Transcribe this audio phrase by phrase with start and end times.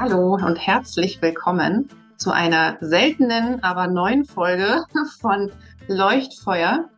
[0.00, 4.86] Hallo und herzlich willkommen zu einer seltenen, aber neuen Folge
[5.20, 5.52] von
[5.88, 6.88] Leuchtfeuer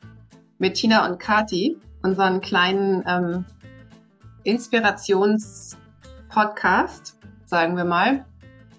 [0.58, 3.44] mit Tina und Kati, unseren kleinen ähm,
[4.44, 8.24] Inspirations-Podcast, sagen wir mal.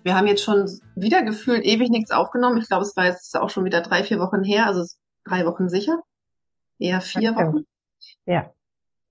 [0.03, 2.59] Wir haben jetzt schon wieder gefühlt ewig nichts aufgenommen.
[2.59, 4.85] Ich glaube, es war jetzt auch schon wieder drei, vier Wochen her, also
[5.25, 5.99] drei Wochen sicher.
[6.79, 7.65] Eher vier Wochen.
[8.25, 8.53] Ja.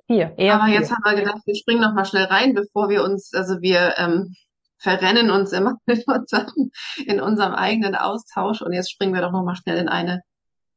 [0.06, 0.76] Vier, eher Aber vier.
[0.76, 3.92] jetzt haben wir gedacht, wir springen noch mal schnell rein, bevor wir uns, also wir
[3.98, 4.34] ähm,
[4.82, 6.70] verrennen uns immer in unserem,
[7.06, 10.22] in unserem eigenen Austausch und jetzt springen wir doch noch mal schnell in eine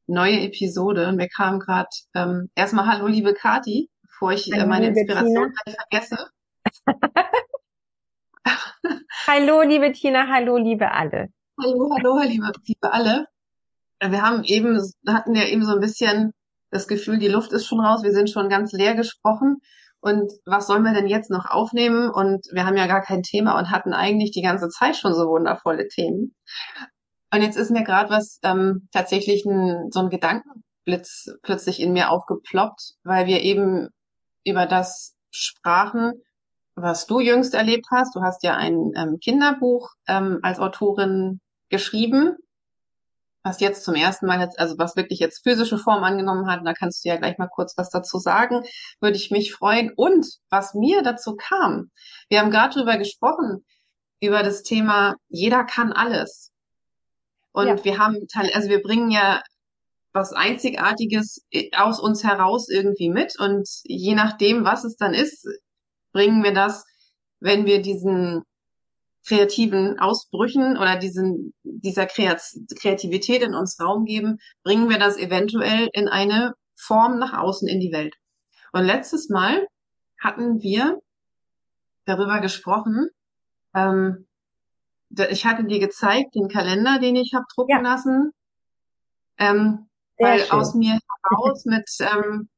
[0.08, 1.08] neue Episode.
[1.08, 5.54] Und wir kamen gerade ähm, erstmal Hallo liebe Kati, bevor ich äh, meine Inspiration
[5.90, 6.30] vergesse.
[9.28, 11.30] Hallo, liebe Tina, hallo, liebe alle.
[11.59, 13.26] Hallo, hallo, liebe, liebe alle.
[13.98, 16.31] Äh, Wir haben eben, hatten ja eben so ein bisschen
[16.70, 19.61] das Gefühl, die Luft ist schon raus, wir sind schon ganz leer gesprochen.
[20.06, 22.11] Und was sollen wir denn jetzt noch aufnehmen?
[22.11, 25.28] Und wir haben ja gar kein Thema und hatten eigentlich die ganze Zeit schon so
[25.28, 26.36] wundervolle Themen.
[27.34, 32.11] Und jetzt ist mir gerade was ähm, tatsächlich ein, so ein Gedankenblitz plötzlich in mir
[32.11, 33.89] aufgeploppt, weil wir eben
[34.44, 36.22] über das sprachen,
[36.76, 38.16] was du jüngst erlebt hast.
[38.16, 41.39] Du hast ja ein ähm, Kinderbuch ähm, als Autorin
[41.70, 42.38] geschrieben,
[43.46, 46.66] was jetzt zum ersten Mal jetzt, also was wirklich jetzt physische Form angenommen hat.
[46.66, 48.64] Da kannst du ja gleich mal kurz was dazu sagen,
[49.00, 49.92] würde ich mich freuen.
[49.96, 51.92] Und was mir dazu kam,
[52.28, 53.64] wir haben gerade drüber gesprochen,
[54.20, 56.52] über das Thema, jeder kann alles.
[57.52, 57.84] Und Ja.
[57.84, 59.44] wir haben, teil- also wir bringen ja
[60.12, 61.46] was Einzigartiges
[61.78, 63.40] aus uns heraus irgendwie mit.
[63.40, 65.48] Und je nachdem, was es dann ist,
[66.14, 66.84] bringen wir das,
[67.40, 68.42] wenn wir diesen
[69.28, 75.90] kreativen Ausbrüchen oder diesen, dieser Kreat- Kreativität in uns Raum geben, bringen wir das eventuell
[75.94, 78.16] in eine Form nach außen in die Welt.
[78.72, 79.67] Und letztes Mal
[80.20, 81.00] hatten wir
[82.06, 83.10] darüber gesprochen,
[83.73, 84.27] ähm,
[85.30, 87.82] ich hatte dir gezeigt, den Kalender, den ich habe drucken Ja.
[87.82, 88.32] lassen,
[89.38, 90.60] ähm, Sehr weil schön.
[90.60, 92.49] aus mir heraus mit, ähm,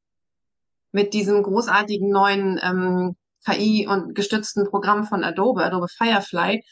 [0.91, 3.15] mit diesem großartigen neuen ähm,
[3.47, 6.63] KI und gestützten Programm von Adobe, Adobe Firefly.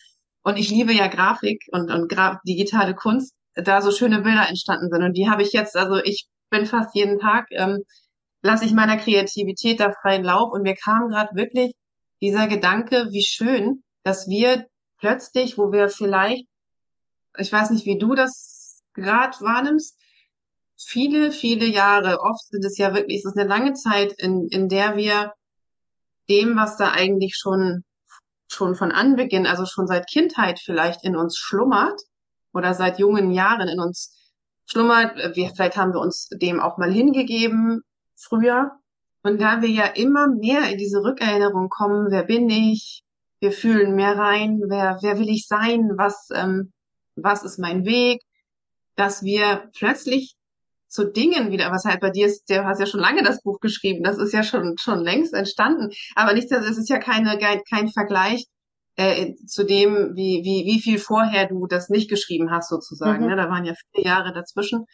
[0.44, 4.90] Und ich liebe ja Grafik und, und Gra digitale Kunst, da so schöne Bilder entstanden
[4.92, 5.04] sind.
[5.04, 7.84] Und die habe ich jetzt, also ich bin fast jeden Tag, ähm,
[8.42, 10.52] lasse ich meiner Kreativität da freien Lauf.
[10.52, 11.74] Und mir kam gerade wirklich
[12.22, 14.66] dieser Gedanke, wie schön, dass wir
[14.98, 16.46] plötzlich, wo wir vielleicht,
[17.38, 19.98] ich weiß nicht, wie du das gerade wahrnimmst,
[20.78, 24.70] viele, viele Jahre, oft sind es ja wirklich, es ist eine lange Zeit, in, in
[24.70, 25.34] der wir
[26.30, 27.84] dem, was da eigentlich schon,
[28.48, 32.00] schon von Anbeginn, also schon seit Kindheit vielleicht in uns schlummert
[32.54, 34.34] oder seit jungen Jahren in uns
[34.66, 37.82] schlummert, wir, vielleicht haben wir uns dem auch mal hingegeben
[38.16, 38.72] früher.
[39.24, 43.02] Und da wir ja immer mehr in diese Rückerinnerung kommen, wer bin ich?
[43.40, 45.92] Wir fühlen mehr rein, wer, wer will ich sein?
[45.98, 46.72] Was, ähm,
[47.16, 48.22] was ist mein Weg?
[48.96, 50.36] Dass wir plötzlich
[50.96, 53.60] zu Dingen wieder, was halt bei dir ist, du hast ja schon lange das Buch
[53.60, 57.62] geschrieben, das ist ja schon, schon längst entstanden, aber nicht, es ist ja keine, kein,
[57.70, 58.46] kein Vergleich
[58.96, 63.24] äh, zu dem, wie, wie, wie viel vorher du das nicht geschrieben hast, sozusagen.
[63.24, 63.30] Mhm.
[63.30, 63.36] Ne?
[63.36, 64.86] Da waren ja viele Jahre dazwischen,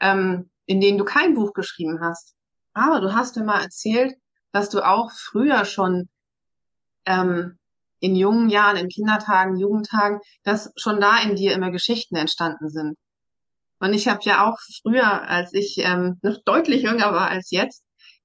[0.00, 2.34] ähm, in denen du kein Buch geschrieben hast.
[2.74, 4.14] Aber du hast mir mal erzählt,
[4.52, 6.08] dass du auch früher schon
[7.06, 7.58] ähm,
[8.00, 12.96] in jungen Jahren, in Kindertagen, Jugendtagen, dass schon da in dir immer Geschichten entstanden sind.
[13.80, 17.84] Und ich habe ja auch früher, als ich ähm, noch deutlich jünger war als jetzt,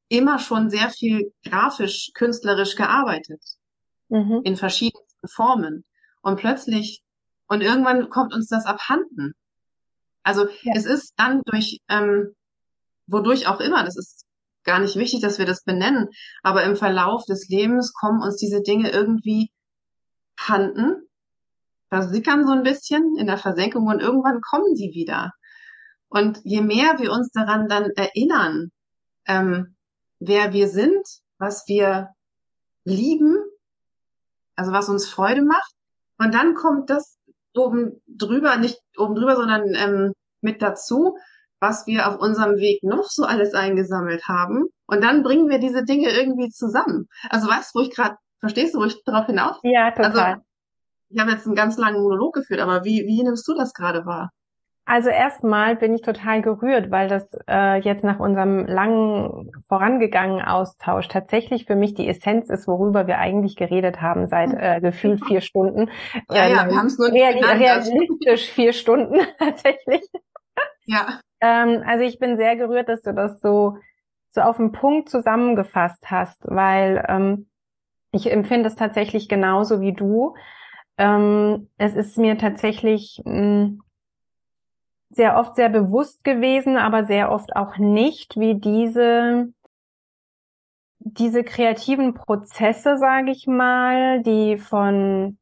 [0.09, 3.41] immer schon sehr viel grafisch, künstlerisch gearbeitet
[4.09, 4.41] Mhm.
[4.43, 5.85] in verschiedensten Formen.
[6.21, 7.01] Und plötzlich,
[7.47, 9.33] und irgendwann kommt uns das abhanden.
[10.23, 10.73] Also Ja.
[10.75, 12.35] es ist dann durch, ähm,
[13.07, 14.25] wodurch auch immer, das ist
[14.63, 16.07] gar nicht wichtig, dass wir das benennen,
[16.41, 19.51] aber im Verlauf des Lebens kommen uns diese Dinge irgendwie
[20.39, 21.07] handen,
[21.89, 25.31] versickern so ein bisschen in der Versenkung und irgendwann kommen sie wieder.
[26.13, 28.69] Und je mehr wir uns daran dann erinnern,
[29.25, 29.75] ähm,
[30.19, 31.03] wer wir sind,
[31.39, 32.09] was wir
[32.85, 33.35] lieben,
[34.55, 35.73] also was uns Freude macht,
[36.19, 37.17] und dann kommt das
[37.55, 41.17] oben drüber, nicht oben drüber, sondern ähm, mit dazu,
[41.59, 44.65] was wir auf unserem Weg noch so alles eingesammelt haben.
[44.85, 47.07] Und dann bringen wir diese Dinge irgendwie zusammen.
[47.31, 49.57] Also weißt du, wo ich gerade, verstehst du, wo ich darauf hinaus?
[49.63, 50.43] Ja, total.
[51.09, 54.05] Ich habe jetzt einen ganz langen Monolog geführt, aber wie, wie nimmst du das gerade
[54.05, 54.29] wahr?
[54.85, 61.07] Also erstmal bin ich total gerührt, weil das äh, jetzt nach unserem langen vorangegangenen Austausch
[61.07, 65.39] tatsächlich für mich die Essenz ist, worüber wir eigentlich geredet haben seit äh, gefühlt vier
[65.39, 65.89] Stunden.
[66.29, 67.61] Ja, ja, Ähm, wir haben es nur real genannt.
[67.65, 70.01] Also, realistisch vier Stunden tatsächlich.
[70.85, 73.77] ja, Ähm, also ich bin sehr gerührt, dass du das so
[74.29, 77.47] so auf den Punkt zusammengefasst hast, weil ähm,
[78.11, 80.35] ich empfinde es tatsächlich genauso wie du.
[80.97, 83.81] ähm, es ist mir tatsächlich mh, hm,
[85.15, 89.53] sehr oft sehr bewusst gewesen, aber sehr oft auch nicht, wie diese
[91.05, 95.37] diese kreativen Prozesse, sage ich mal, die von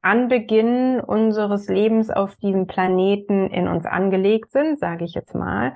[0.00, 5.74] Anbeginn unseres Lebens auf diesem Planeten in uns angelegt sind, sage ich jetzt mal,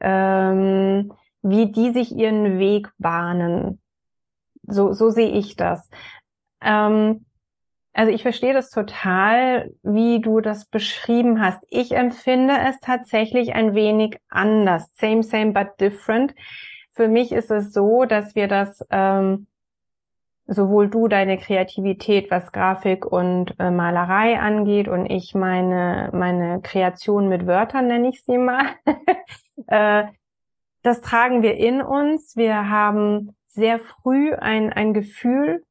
[0.00, 1.12] ähm,
[1.42, 3.80] wie die sich ihren Weg bahnen.
[4.66, 5.88] So, so sehe ich das.
[6.60, 7.25] Ähm,
[7.96, 11.64] also ich verstehe das total, wie du das beschrieben hast.
[11.70, 14.90] Ich empfinde es tatsächlich ein wenig anders.
[14.96, 16.34] Same, same, but different.
[16.92, 19.46] Für mich ist es so, dass wir das ähm,
[20.46, 27.30] sowohl du deine Kreativität, was Grafik und äh, Malerei angeht, und ich meine meine Kreation
[27.30, 28.74] mit Wörtern nenne ich sie mal.
[29.68, 30.04] äh,
[30.82, 32.36] das tragen wir in uns.
[32.36, 35.64] Wir haben sehr früh ein, ein Gefühl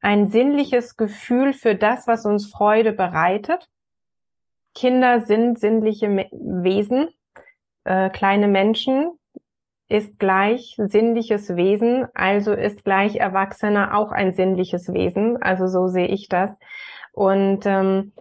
[0.00, 3.68] ein sinnliches Gefühl für das, was uns Freude bereitet.
[4.74, 7.08] Kinder sind sinnliche Wesen.
[7.84, 9.18] Äh, kleine Menschen
[9.88, 15.40] ist gleich sinnliches Wesen, also ist gleich Erwachsener auch ein sinnliches Wesen.
[15.40, 16.50] Also so sehe ich das.
[17.12, 18.12] Und ähm,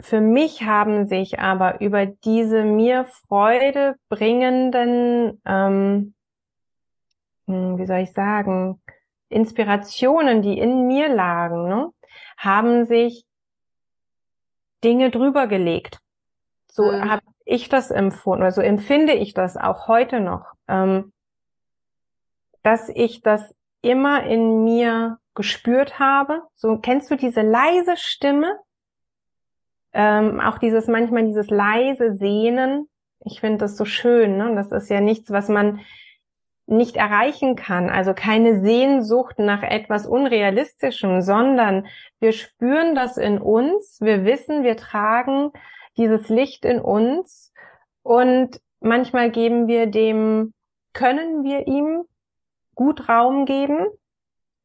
[0.00, 6.14] für mich haben sich aber über diese mir Freude bringenden, ähm,
[7.46, 8.80] hm, wie soll ich sagen,
[9.28, 11.90] Inspirationen, die in mir lagen, ne,
[12.36, 13.24] haben sich
[14.82, 15.98] Dinge drüber gelegt.
[16.70, 17.10] So mhm.
[17.10, 21.12] habe ich das empfunden, oder so empfinde ich das auch heute noch, ähm,
[22.62, 26.42] dass ich das immer in mir gespürt habe.
[26.54, 28.58] So kennst du diese leise Stimme,
[29.92, 32.88] ähm, auch dieses manchmal dieses leise Sehnen.
[33.20, 34.36] Ich finde das so schön.
[34.36, 34.54] Ne?
[34.54, 35.80] Das ist ja nichts, was man
[36.66, 41.86] nicht erreichen kann, also keine Sehnsucht nach etwas Unrealistischem, sondern
[42.20, 45.50] wir spüren das in uns, wir wissen, wir tragen
[45.96, 47.52] dieses Licht in uns.
[48.02, 50.52] Und manchmal geben wir dem,
[50.92, 52.04] können wir ihm
[52.74, 53.86] gut Raum geben.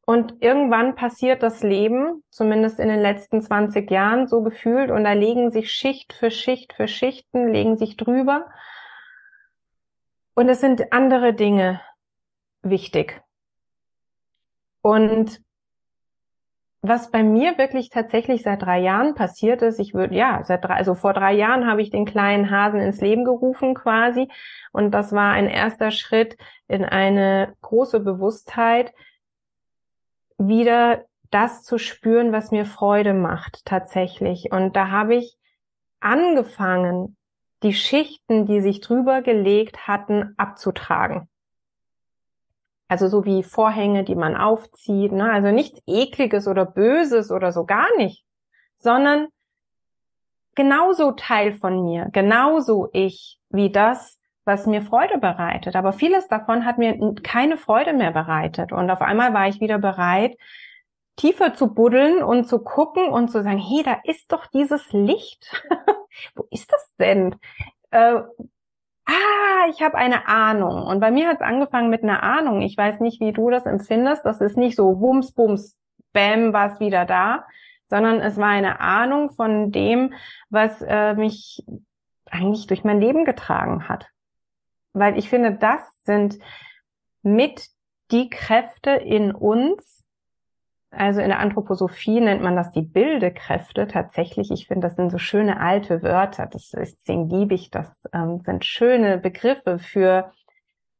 [0.06, 4.90] Und irgendwann passiert das Leben, zumindest in den letzten 20 Jahren so gefühlt.
[4.90, 8.46] Und da legen sich Schicht für Schicht für Schichten, legen sich drüber.
[10.34, 11.80] Und es sind andere Dinge,
[12.62, 13.22] wichtig.
[14.82, 15.40] Und
[16.82, 20.74] was bei mir wirklich tatsächlich seit drei Jahren passiert ist, ich würde, ja, seit drei,
[20.74, 24.28] also vor drei Jahren habe ich den kleinen Hasen ins Leben gerufen quasi.
[24.72, 28.94] Und das war ein erster Schritt in eine große Bewusstheit,
[30.38, 34.50] wieder das zu spüren, was mir Freude macht, tatsächlich.
[34.50, 35.36] Und da habe ich
[36.00, 37.16] angefangen,
[37.62, 41.28] die Schichten, die sich drüber gelegt hatten, abzutragen.
[42.90, 45.30] Also so wie Vorhänge, die man aufzieht, ne?
[45.30, 48.24] Also nichts ekliges oder böses oder so gar nicht,
[48.78, 49.28] sondern
[50.56, 55.76] genauso Teil von mir, genauso ich wie das, was mir Freude bereitet.
[55.76, 58.72] Aber vieles davon hat mir keine Freude mehr bereitet.
[58.72, 60.36] Und auf einmal war ich wieder bereit,
[61.14, 65.64] tiefer zu buddeln und zu gucken und zu sagen, hey, da ist doch dieses Licht.
[66.34, 67.36] Wo ist das denn?
[67.92, 68.22] Äh,
[69.10, 70.82] ah, ich habe eine Ahnung.
[70.82, 72.62] Und bei mir hat es angefangen mit einer Ahnung.
[72.62, 74.24] Ich weiß nicht, wie du das empfindest.
[74.24, 75.76] Das ist nicht so wumms, bums,
[76.12, 77.44] bam, war es wieder da,
[77.88, 80.14] sondern es war eine Ahnung von dem,
[80.48, 81.64] was äh, mich
[82.30, 84.06] eigentlich durch mein Leben getragen hat.
[84.92, 86.38] Weil ich finde, das sind
[87.22, 87.68] mit
[88.10, 89.99] die Kräfte in uns,
[90.90, 94.50] also in der Anthroposophie nennt man das die Bildekräfte tatsächlich.
[94.50, 96.46] Ich finde, das sind so schöne alte Wörter.
[96.46, 97.96] Das ist, deswegen das.
[98.12, 100.32] Ähm, sind schöne Begriffe für,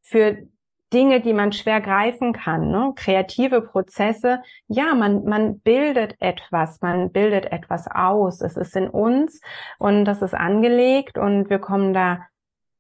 [0.01, 0.47] für
[0.93, 2.71] Dinge, die man schwer greifen kann.
[2.71, 2.93] Ne?
[2.95, 4.43] Kreative Prozesse.
[4.69, 8.43] Ja, man, man bildet etwas, man bildet etwas aus.
[8.43, 9.41] Es ist in uns
[9.79, 12.27] und das ist angelegt und wir kommen da,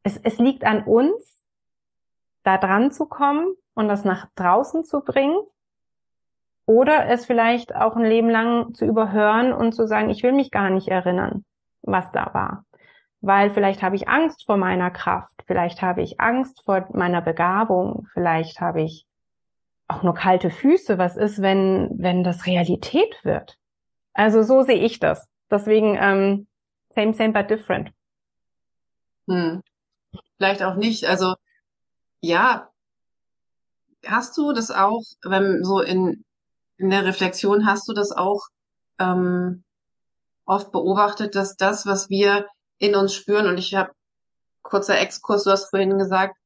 [0.04, 1.42] es, es liegt an uns,
[2.44, 5.40] da dran zu kommen und das nach draußen zu bringen
[6.70, 10.52] oder es vielleicht auch ein Leben lang zu überhören und zu sagen, ich will mich
[10.52, 11.44] gar nicht erinnern,
[11.82, 12.64] was da war.
[13.20, 18.06] Weil vielleicht habe ich Angst vor meiner Kraft, vielleicht habe ich Angst vor meiner Begabung,
[18.12, 19.04] vielleicht habe ich
[19.88, 20.96] auch nur kalte Füße.
[20.96, 23.58] Was ist, wenn, wenn das Realität wird?
[24.12, 25.28] Also so sehe ich das.
[25.50, 26.46] Deswegen ähm,
[26.90, 27.90] same, same, but different.
[29.28, 29.60] Hm.
[30.36, 31.04] Vielleicht auch nicht.
[31.04, 31.34] Also
[32.20, 32.68] ja,
[34.06, 36.24] hast du das auch, wenn so in
[36.80, 38.40] in der Reflexion hast du das auch
[38.98, 39.64] ähm,
[40.46, 42.46] oft beobachtet, dass das, was wir
[42.78, 43.90] in uns spüren, und ich habe
[44.62, 46.36] kurzer Exkurs, du hast vorhin gesagt,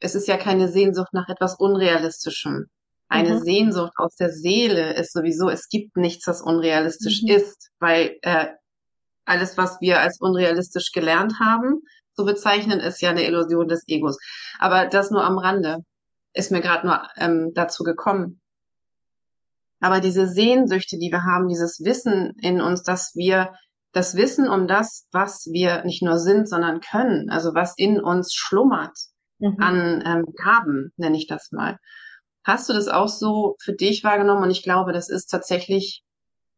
[0.00, 2.66] es ist ja keine Sehnsucht nach etwas Unrealistischem.
[3.08, 3.40] Eine mhm.
[3.40, 7.30] Sehnsucht aus der Seele ist sowieso, es gibt nichts, was unrealistisch mhm.
[7.30, 8.48] ist, weil äh,
[9.24, 11.80] alles, was wir als unrealistisch gelernt haben,
[12.14, 14.18] zu bezeichnen, ist ja eine Illusion des Egos.
[14.58, 15.78] Aber das nur am Rande
[16.34, 18.40] ist mir gerade nur ähm, dazu gekommen.
[19.80, 23.52] Aber diese Sehnsüchte, die wir haben, dieses Wissen in uns, dass wir
[23.92, 28.34] das Wissen um das, was wir nicht nur sind, sondern können, also was in uns
[28.34, 28.96] schlummert
[29.38, 29.56] mhm.
[29.58, 31.78] an ähm, Gaben, nenne ich das mal.
[32.44, 34.44] Hast du das auch so für dich wahrgenommen?
[34.44, 36.02] Und ich glaube, das ist tatsächlich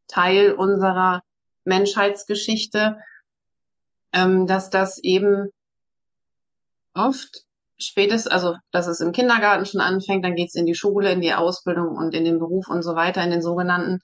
[0.09, 1.23] Teil unserer
[1.65, 2.99] Menschheitsgeschichte,
[4.13, 5.51] ähm, dass das eben
[6.95, 7.45] oft
[7.81, 11.35] spätestens, also dass es im Kindergarten schon anfängt, dann geht's in die Schule, in die
[11.35, 14.01] Ausbildung und in den Beruf und so weiter, in den sogenannten,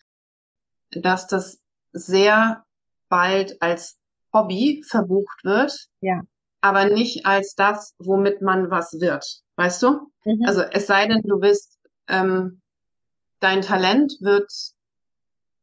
[0.91, 1.59] dass das
[1.93, 2.65] sehr
[3.09, 3.97] bald als
[4.33, 6.21] Hobby verbucht wird, ja.
[6.61, 9.25] aber nicht als das, womit man was wird.
[9.57, 10.11] Weißt du?
[10.25, 10.45] Mhm.
[10.47, 11.79] Also es sei denn, du bist,
[12.09, 12.61] ähm,
[13.41, 14.51] dein Talent wird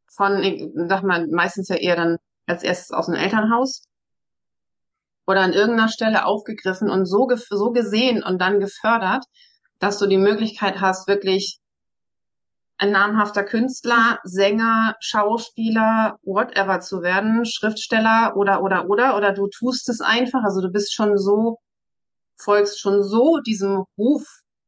[0.06, 0.42] von,
[0.88, 3.84] sag mal, meistens ja eher dann als erstes aus dem Elternhaus
[5.26, 9.24] oder an irgendeiner Stelle aufgegriffen und so, so gesehen und dann gefördert,
[9.78, 11.58] dass du die Möglichkeit hast, wirklich
[12.76, 19.88] ein namhafter Künstler, Sänger, Schauspieler, whatever zu werden, Schriftsteller oder, oder, oder, oder du tust
[19.88, 21.58] es einfach, also du bist schon so,
[22.36, 24.26] folgst schon so diesem Ruf,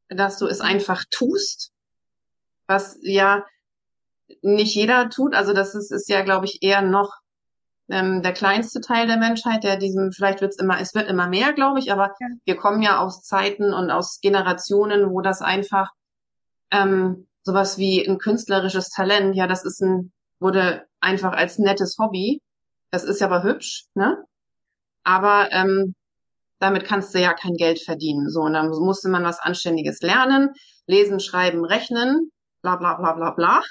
[0.09, 1.73] dass du es einfach tust,
[2.67, 3.45] was ja
[4.43, 7.13] nicht jeder tut, also das ist, ist ja, glaube ich, eher noch
[7.88, 11.28] ähm, der kleinste Teil der Menschheit, der diesem, vielleicht wird es immer, es wird immer
[11.28, 12.26] mehr, glaube ich, aber ja.
[12.45, 15.90] wir kommen ja aus Zeiten und aus Generationen, wo das einfach
[16.71, 22.43] ähm, sowas wie ein künstlerisches Talent, ja, das ist ein, wurde einfach als nettes Hobby.
[22.90, 24.25] Das ist ja aber hübsch, ne?
[25.05, 25.95] Aber ähm,
[26.59, 28.28] damit kannst du ja kein Geld verdienen.
[28.28, 30.50] So, und dann musste man was Anständiges lernen,
[30.87, 33.62] lesen, schreiben, rechnen, bla bla bla bla bla.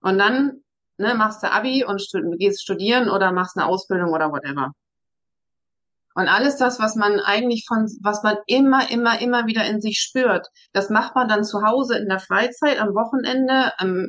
[0.00, 0.63] Und dann
[0.98, 4.72] ne, machst du Abi und stud gehst studieren oder machst eine Ausbildung oder whatever.
[6.14, 9.98] Und alles das, was man eigentlich von, was man immer, immer, immer wieder in sich
[9.98, 14.08] spürt, das macht man dann zu Hause in der Freizeit, am Wochenende, am,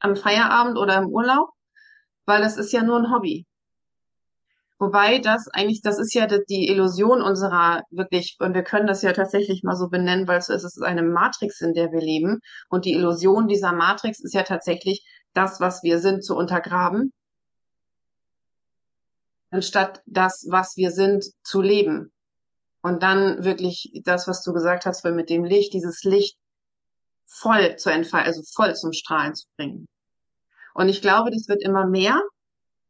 [0.00, 1.50] am Feierabend oder im Urlaub,
[2.26, 3.46] weil das ist ja nur ein Hobby.
[4.80, 9.12] Wobei das eigentlich, das ist ja die Illusion unserer wirklich, und wir können das ja
[9.12, 12.40] tatsächlich mal so benennen, weil es ist eine Matrix, in der wir leben.
[12.68, 17.12] Und die Illusion dieser Matrix ist ja tatsächlich, das, was wir sind, zu untergraben,
[19.50, 22.12] anstatt das, was wir sind, zu leben.
[22.82, 26.36] Und dann wirklich das, was du gesagt hast, mit dem Licht, dieses Licht
[27.26, 29.86] voll zu entfalten, also voll zum Strahlen zu bringen.
[30.74, 32.20] Und ich glaube, das wird immer mehr.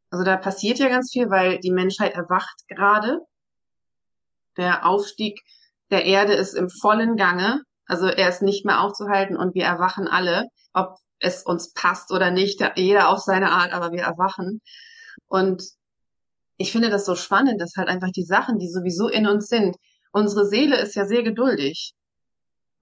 [0.09, 3.19] Also da passiert ja ganz viel, weil die Menschheit erwacht gerade.
[4.57, 5.41] Der Aufstieg
[5.91, 7.61] der Erde ist im vollen Gange.
[7.85, 12.31] Also er ist nicht mehr aufzuhalten und wir erwachen alle, ob es uns passt oder
[12.31, 14.61] nicht, jeder auf seine Art, aber wir erwachen.
[15.27, 15.63] Und
[16.57, 19.75] ich finde das so spannend, dass halt einfach die Sachen, die sowieso in uns sind,
[20.11, 21.93] unsere Seele ist ja sehr geduldig.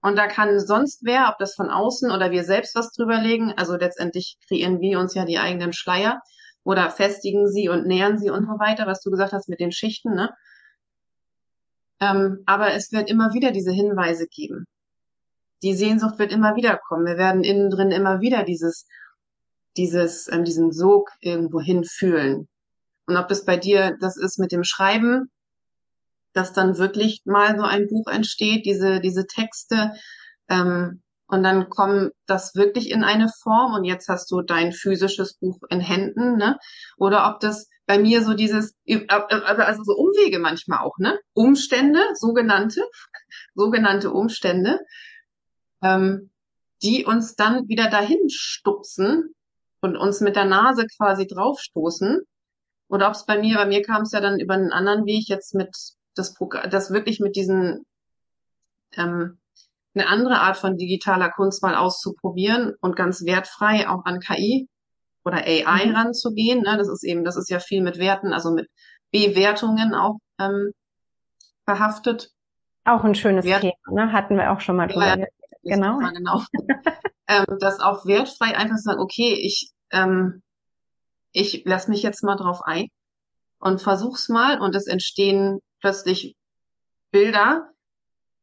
[0.02, 3.54] Und da kann sonst wer, ob das von außen oder wir selbst was drüber legen,
[3.56, 6.20] also letztendlich kreieren wir uns ja die eigenen Schleier
[6.62, 9.72] oder festigen sie und nähern sie und so weiter, was du gesagt hast mit den
[9.72, 10.30] Schichten, ne?
[12.00, 14.66] Ähm, aber es wird immer wieder diese Hinweise geben
[15.64, 17.06] die Sehnsucht wird immer wieder kommen.
[17.06, 18.86] Wir werden innen drin immer wieder dieses,
[19.76, 22.48] dieses, ähm, diesen Sog irgendwo hinfühlen.
[23.06, 25.30] Und ob das bei dir das ist mit dem Schreiben,
[26.34, 29.92] dass dann wirklich mal so ein Buch entsteht, diese, diese Texte,
[30.48, 35.34] ähm, und dann kommt das wirklich in eine Form und jetzt hast du dein physisches
[35.38, 36.58] Buch in Händen, ne?
[36.98, 38.74] Oder ob das bei mir so dieses,
[39.08, 41.18] also so Umwege manchmal auch, ne?
[41.32, 42.82] Umstände, sogenannte,
[43.54, 44.80] sogenannte Umstände,
[45.84, 46.30] ähm,
[46.82, 49.34] die uns dann wieder dahin stupsen
[49.80, 52.20] und uns mit der Nase quasi draufstoßen.
[52.88, 55.28] Oder ob es bei mir, bei mir kam es ja dann über einen anderen Weg
[55.28, 55.70] jetzt mit
[56.14, 57.84] das Programm, das wirklich mit diesen
[58.96, 59.38] ähm,
[59.94, 64.68] eine andere Art von digitaler Kunst mal auszuprobieren und ganz wertfrei auch an KI
[65.24, 65.94] oder AI mhm.
[65.94, 66.62] ranzugehen.
[66.62, 66.76] Ne?
[66.76, 68.68] Das ist eben, das ist ja viel mit Werten, also mit
[69.12, 70.72] Bewertungen auch ähm,
[71.64, 72.30] verhaftet.
[72.84, 74.12] Auch ein schönes Wert Thema, ne?
[74.12, 75.18] hatten wir auch schon mal drüber.
[75.18, 75.26] Ja,
[75.64, 75.98] Genau.
[75.98, 76.42] genau.
[77.28, 80.42] ähm, das auch wertfrei einfach sagen, okay, ich, ähm,
[81.32, 82.88] ich lass mich jetzt mal drauf ein
[83.58, 86.36] und versuch's mal und es entstehen plötzlich
[87.10, 87.70] Bilder,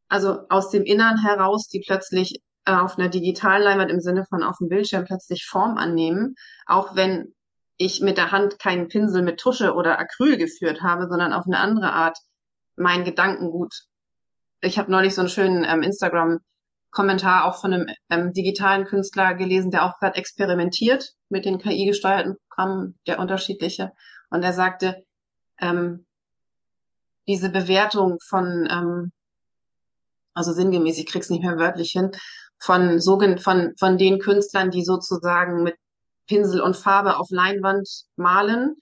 [0.08, 4.44] also aus dem Innern heraus, die plötzlich äh, auf einer digitalen Leinwand im Sinne von
[4.44, 6.36] auf dem Bildschirm plötzlich Form annehmen,
[6.66, 7.34] auch wenn
[7.78, 11.58] ich mit der Hand keinen Pinsel mit Tusche oder Acryl geführt habe, sondern auf eine
[11.58, 12.18] andere Art
[12.75, 13.74] mein Gedankengut.
[14.62, 16.40] Ich habe neulich so einen schönen ähm, Instagram
[16.91, 22.36] Kommentar auch von einem ähm, digitalen Künstler gelesen, der auch gerade experimentiert mit den KI-gesteuerten
[22.50, 23.93] Programmen, der unterschiedliche.
[24.29, 25.03] Und er sagte,
[25.60, 26.05] ähm,
[27.27, 29.12] diese Bewertung von, ähm,
[30.33, 32.12] also sinngemäß, ich krieg's nicht mehr wörtlich hin,
[32.60, 35.75] von, von, von den Künstlern, die sozusagen mit
[36.27, 38.75] Pinsel und Farbe auf Leinwand malen,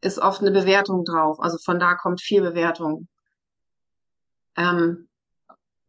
[0.00, 1.40] ist oft eine Bewertung drauf.
[1.40, 3.08] Also von da kommt viel Bewertung.
[4.56, 5.09] Ähm,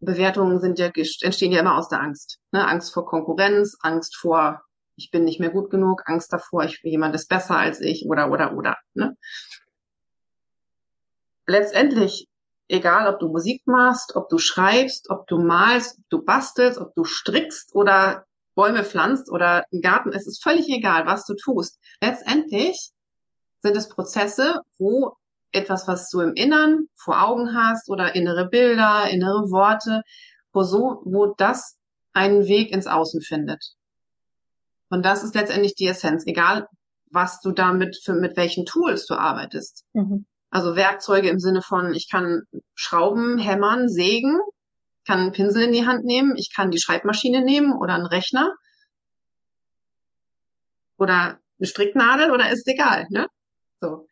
[0.02, 2.40] Bewertungen sind ja, entstehen ja immer aus der Angst.
[2.52, 2.68] Ne?
[2.68, 4.62] Angst vor Konkurrenz, Angst vor,
[4.96, 8.32] ich bin nicht mehr gut genug, Angst davor, ich, jemand ist besser als ich oder,
[8.32, 8.78] oder, oder.
[8.96, 9.16] Ne?
[11.46, 12.28] Letztendlich,
[12.68, 16.96] egal ob du Musik machst, ob du schreibst, ob du malst, ob du bastelst, ob
[16.96, 21.80] du strickst oder Bäume pflanzt oder einen Garten, es ist völlig egal, was du tust.
[22.02, 22.92] Letztendlich
[23.62, 25.16] sind es Prozesse, wo
[25.52, 30.02] etwas, was du im Innern vor Augen hast oder innere Bilder, innere Worte,
[30.54, 31.78] wo so, wo das
[32.14, 33.64] einen Weg ins Außen findet.
[34.90, 36.68] Und das ist letztendlich die Essenz, egal
[37.10, 39.86] was du damit für, mit welchen Tools du arbeitest.
[39.94, 40.26] Mhm.
[40.50, 42.44] Also Werkzeuge im Sinne von, ich kann
[42.74, 44.40] Schrauben, hämmern, sägen,
[45.06, 48.54] kann einen Pinsel in die Hand nehmen, ich kann die Schreibmaschine nehmen oder einen Rechner
[50.98, 53.28] oder eine Stricknadel oder ist egal, ne?
[53.80, 54.08] So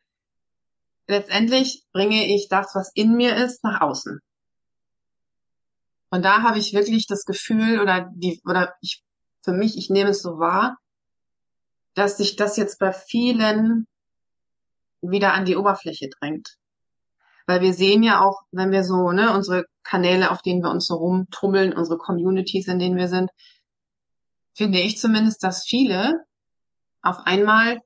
[1.10, 4.20] letztendlich bringe ich das, was in mir ist, nach außen.
[6.12, 9.04] Und da habe ich wirklich das Gefühl oder die, oder ich,
[9.44, 10.78] für mich, ich nehme es so wahr,
[11.96, 13.88] dass sich das jetzt bei vielen
[15.02, 16.58] wieder an die Oberfläche drängt.
[17.48, 20.86] Weil wir sehen ja auch, wenn wir so, ne, unsere Kanäle, auf denen wir uns
[20.86, 23.32] so rumtummeln, unsere Communities, in denen wir sind,
[24.56, 26.24] finde ich zumindest, dass viele
[27.02, 27.80] auf einmal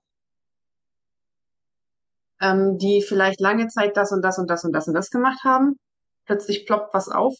[2.42, 5.44] ähm, die vielleicht lange Zeit das und das und das und das und das gemacht
[5.44, 5.78] haben.
[6.26, 7.36] Plötzlich ploppt was auf.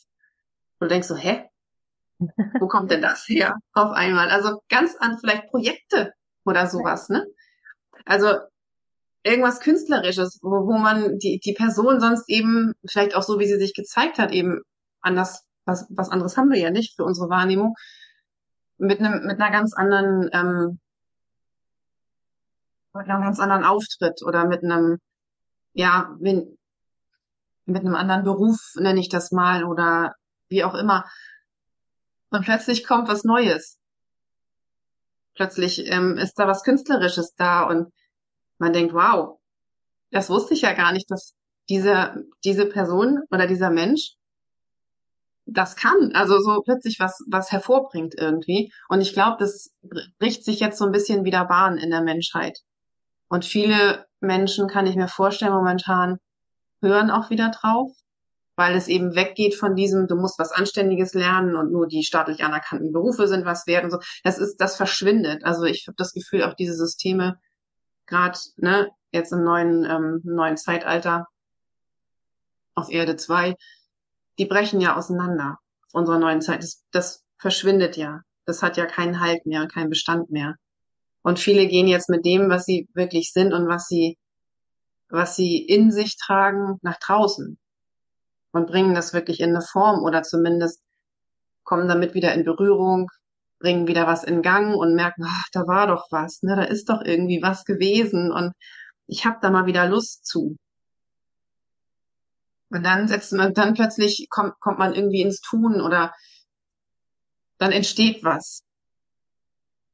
[0.80, 1.50] Und du denkst so, hä?
[2.60, 3.56] Wo kommt denn das her?
[3.74, 4.30] Auf einmal.
[4.30, 6.14] Also ganz an vielleicht Projekte
[6.46, 7.26] oder sowas, ne?
[8.06, 8.38] Also
[9.24, 13.58] irgendwas Künstlerisches, wo, wo man die, die Person sonst eben, vielleicht auch so, wie sie
[13.58, 14.62] sich gezeigt hat, eben
[15.02, 17.76] anders, was, was anderes haben wir ja nicht für unsere Wahrnehmung,
[18.78, 20.80] mit einem, mit einer ganz anderen ähm,
[22.94, 25.00] mit einem ganz anderen Auftritt oder mit einem,
[25.74, 26.48] ja, mit,
[27.68, 30.14] einem anderen Beruf nenne ich das mal oder
[30.50, 31.06] wie auch immer.
[32.30, 33.80] Und plötzlich kommt was Neues.
[35.36, 37.92] Plötzlich ähm, ist da was Künstlerisches da und
[38.60, 39.40] man denkt, wow,
[40.12, 41.34] das wusste ich ja gar nicht, dass
[41.70, 44.16] diese, diese Person oder dieser Mensch
[45.46, 48.72] das kann, also so plötzlich was, was hervorbringt irgendwie.
[48.88, 49.72] Und ich glaube, das
[50.20, 52.60] bricht sich jetzt so ein bisschen wieder Bahn in der Menschheit.
[53.34, 56.20] Und viele Menschen, kann ich mir vorstellen, momentan
[56.84, 57.92] hören auch wieder drauf,
[58.56, 62.44] weil es eben weggeht von diesem, du musst was Anständiges lernen und nur die staatlich
[62.44, 63.98] anerkannten Berufe sind was wert und so.
[64.24, 65.44] Das ist, das verschwindet.
[65.46, 67.40] Also ich habe das Gefühl, auch diese Systeme,
[68.06, 71.26] gerade ne, jetzt im neuen, ähm, neuen Zeitalter
[72.76, 73.56] auf Erde 2,
[74.38, 76.62] die brechen ja auseinander auf unserer neuen Zeit.
[76.62, 78.22] Das, das verschwindet ja.
[78.46, 80.54] Das hat ja keinen Halt mehr, keinen Bestand mehr.
[81.24, 84.18] Und viele gehen jetzt mit dem, was sie wirklich sind und was sie,
[85.10, 87.58] was sie in sich tragen, nach draußen
[88.52, 90.82] und bringen das wirklich in eine Form oder zumindest
[91.64, 93.10] kommen damit wieder in Berührung,
[93.60, 96.90] bringen wieder was in Gang und merken, ach, da war doch was, ne, da ist
[96.90, 98.54] doch irgendwie was gewesen und
[99.08, 100.58] ich habe da mal wieder Lust zu.
[102.70, 106.14] Und dann setzt man, dann plötzlich kommt, kommt man irgendwie ins Tun oder
[107.58, 108.64] dann entsteht was.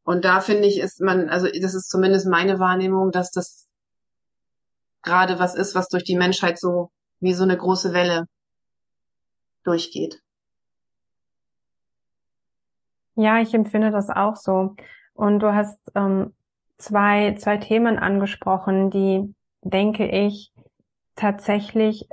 [0.09, 3.67] Und da finde ich, ist man, also das ist zumindest meine Wahrnehmung, dass das
[5.03, 8.25] gerade was ist, was durch die Menschheit so wie so eine große Welle
[9.63, 10.19] durchgeht.
[13.13, 14.75] Ja, ich empfinde das auch so.
[15.13, 16.33] Und du hast ähm,
[16.79, 20.51] zwei, zwei Themen angesprochen, die, denke ich,
[21.15, 22.09] tatsächlich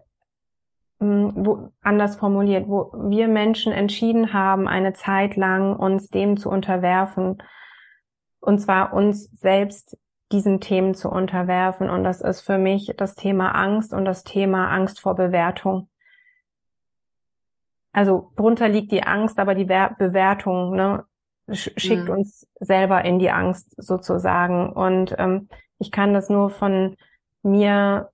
[1.01, 6.51] hm, wo, anders formuliert, wo wir Menschen entschieden haben, eine Zeit lang uns dem zu
[6.51, 7.39] unterwerfen,
[8.47, 9.99] und zwar uns selbst
[10.33, 11.91] diesen Themen zu unterwerfen.
[11.91, 15.89] Und das ist für mich das Thema Angst und das Thema Angst vor Bewertung.
[17.93, 21.05] Also drunter liegt die Angst, aber die Bewertung ne,
[21.51, 22.11] schickt mhm.
[22.11, 24.71] uns selber in die Angst sozusagen.
[24.71, 26.97] Und ähm, ich kann das nur von
[27.43, 28.11] mir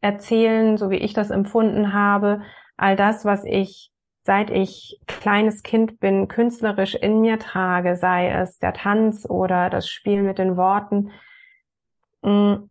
[0.00, 2.42] erzählen, so wie ich das empfunden habe.
[2.76, 3.92] All das, was ich
[4.26, 9.88] seit ich kleines Kind bin, künstlerisch in mir trage, sei es der Tanz oder das
[9.88, 11.12] Spiel mit den Worten,
[12.22, 12.68] mm,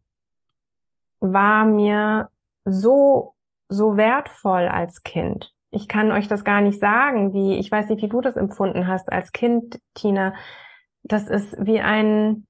[1.22, 2.30] war mir
[2.66, 3.34] so,
[3.70, 5.52] so wertvoll als Kind.
[5.72, 8.88] ich kann euch das gar nicht sagen, wie, ich weiß nicht, wie du das empfunden
[8.88, 10.34] hast als Kind, Tina.
[11.04, 12.48] Das ist wie ein,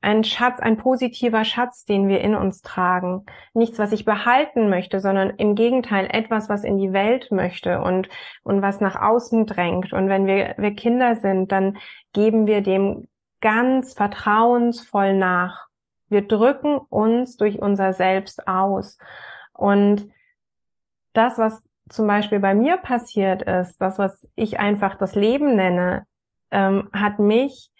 [0.00, 3.24] ein Schatz, ein positiver Schatz, den wir in uns tragen.
[3.54, 8.08] Nichts, was ich behalten möchte, sondern im Gegenteil etwas, was in die Welt möchte und,
[8.42, 9.92] und was nach außen drängt.
[9.92, 11.78] Und wenn wir, wir Kinder sind, dann
[12.12, 13.08] geben wir dem
[13.40, 15.68] ganz vertrauensvoll nach.
[16.08, 18.98] Wir drücken uns durch unser Selbst aus.
[19.52, 20.08] Und
[21.14, 26.06] das, was zum Beispiel bei mir passiert ist, das, was ich einfach das Leben nenne,
[26.50, 27.70] ähm, hat mich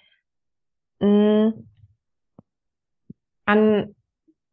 [1.04, 1.68] mh, mm,
[3.46, 3.94] an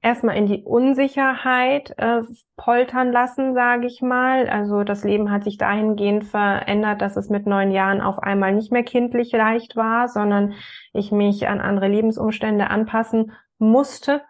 [0.02, 2.22] erstmal in die Unsicherheit äh,
[2.58, 4.50] poltern lassen, sage ich mal.
[4.50, 8.72] Also das Leben hat sich dahingehend verändert, dass es mit neun Jahren auf einmal nicht
[8.72, 10.54] mehr kindlich leicht war, sondern
[10.94, 14.22] ich mich an andere Lebensumstände anpassen musste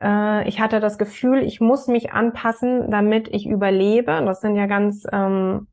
[0.00, 4.22] äh, ich hatte das Gefühl, ich muss mich anpassen, damit ich überlebe.
[4.24, 5.68] Das sind ja ganz ähm,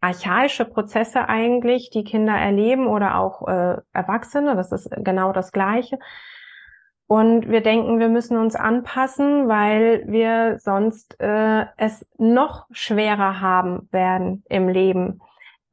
[0.00, 4.54] archaische Prozesse eigentlich, die Kinder erleben oder auch äh, Erwachsene.
[4.54, 5.98] Das ist genau das Gleiche.
[7.06, 13.88] Und wir denken, wir müssen uns anpassen, weil wir sonst äh, es noch schwerer haben
[13.90, 15.20] werden im Leben.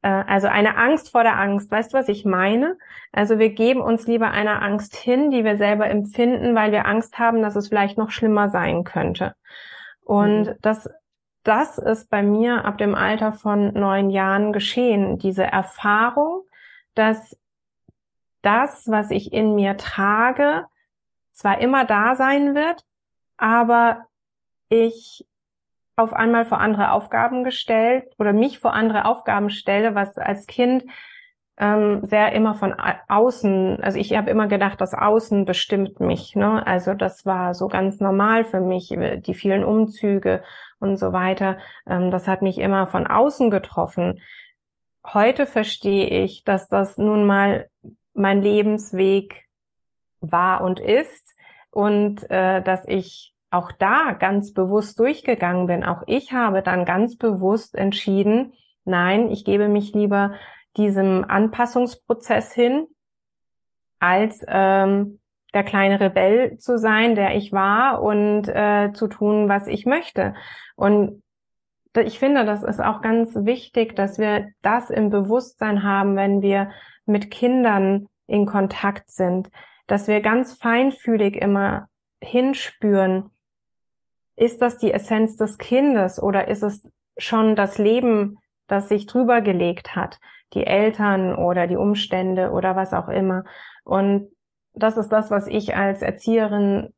[0.00, 1.70] Äh, also eine Angst vor der Angst.
[1.70, 2.78] Weißt du, was ich meine?
[3.12, 7.18] Also wir geben uns lieber einer Angst hin, die wir selber empfinden, weil wir Angst
[7.18, 9.34] haben, dass es vielleicht noch schlimmer sein könnte.
[10.04, 10.54] Und mhm.
[10.62, 10.88] das,
[11.46, 15.18] das ist bei mir ab dem Alter von neun Jahren geschehen.
[15.18, 16.42] Diese Erfahrung,
[16.94, 17.38] dass
[18.42, 20.64] das, was ich in mir trage,
[21.32, 22.84] zwar immer da sein wird,
[23.36, 24.06] aber
[24.68, 25.26] ich
[25.94, 30.84] auf einmal vor andere Aufgaben gestellt oder mich vor andere Aufgaben stelle, was als Kind
[31.58, 32.74] ähm, sehr immer von
[33.08, 36.34] außen, also ich habe immer gedacht, das Außen bestimmt mich.
[36.34, 36.66] Ne?
[36.66, 40.42] Also das war so ganz normal für mich, äh, die vielen Umzüge
[40.78, 41.58] und so weiter.
[41.86, 44.20] Ähm, das hat mich immer von außen getroffen.
[45.04, 47.68] Heute verstehe ich, dass das nun mal
[48.14, 49.44] mein Lebensweg
[50.20, 51.34] war und ist
[51.70, 55.84] und äh, dass ich auch da ganz bewusst durchgegangen bin.
[55.84, 58.52] Auch ich habe dann ganz bewusst entschieden,
[58.84, 60.34] nein, ich gebe mich lieber
[60.76, 62.86] diesem Anpassungsprozess hin,
[63.98, 65.20] als ähm,
[65.56, 70.34] der kleine Rebell zu sein, der ich war und äh, zu tun, was ich möchte.
[70.76, 71.22] Und
[71.96, 76.70] ich finde, das ist auch ganz wichtig, dass wir das im Bewusstsein haben, wenn wir
[77.06, 79.48] mit Kindern in Kontakt sind,
[79.86, 81.88] dass wir ganz feinfühlig immer
[82.20, 83.30] hinspüren,
[84.36, 89.40] ist das die Essenz des Kindes oder ist es schon das Leben, das sich drüber
[89.40, 90.18] gelegt hat,
[90.52, 93.44] die Eltern oder die Umstände oder was auch immer.
[93.84, 94.28] Und
[94.76, 96.92] das ist das, was ich als Erzieherin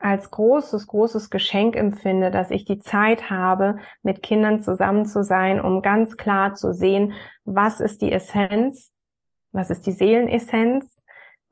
[0.00, 5.60] als großes, großes Geschenk empfinde, dass ich die Zeit habe, mit Kindern zusammen zu sein,
[5.60, 7.14] um ganz klar zu sehen,
[7.44, 8.92] was ist die Essenz,
[9.50, 11.02] was ist die Seelenessenz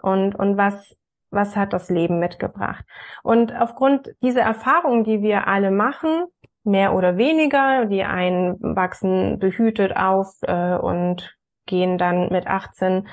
[0.01, 0.97] und, und was
[1.31, 2.85] was hat das Leben mitgebracht.
[3.23, 6.27] Und aufgrund dieser Erfahrungen, die wir alle machen,
[6.65, 11.37] mehr oder weniger, die einen wachsen behütet auf äh, und
[11.67, 13.09] gehen dann mit 18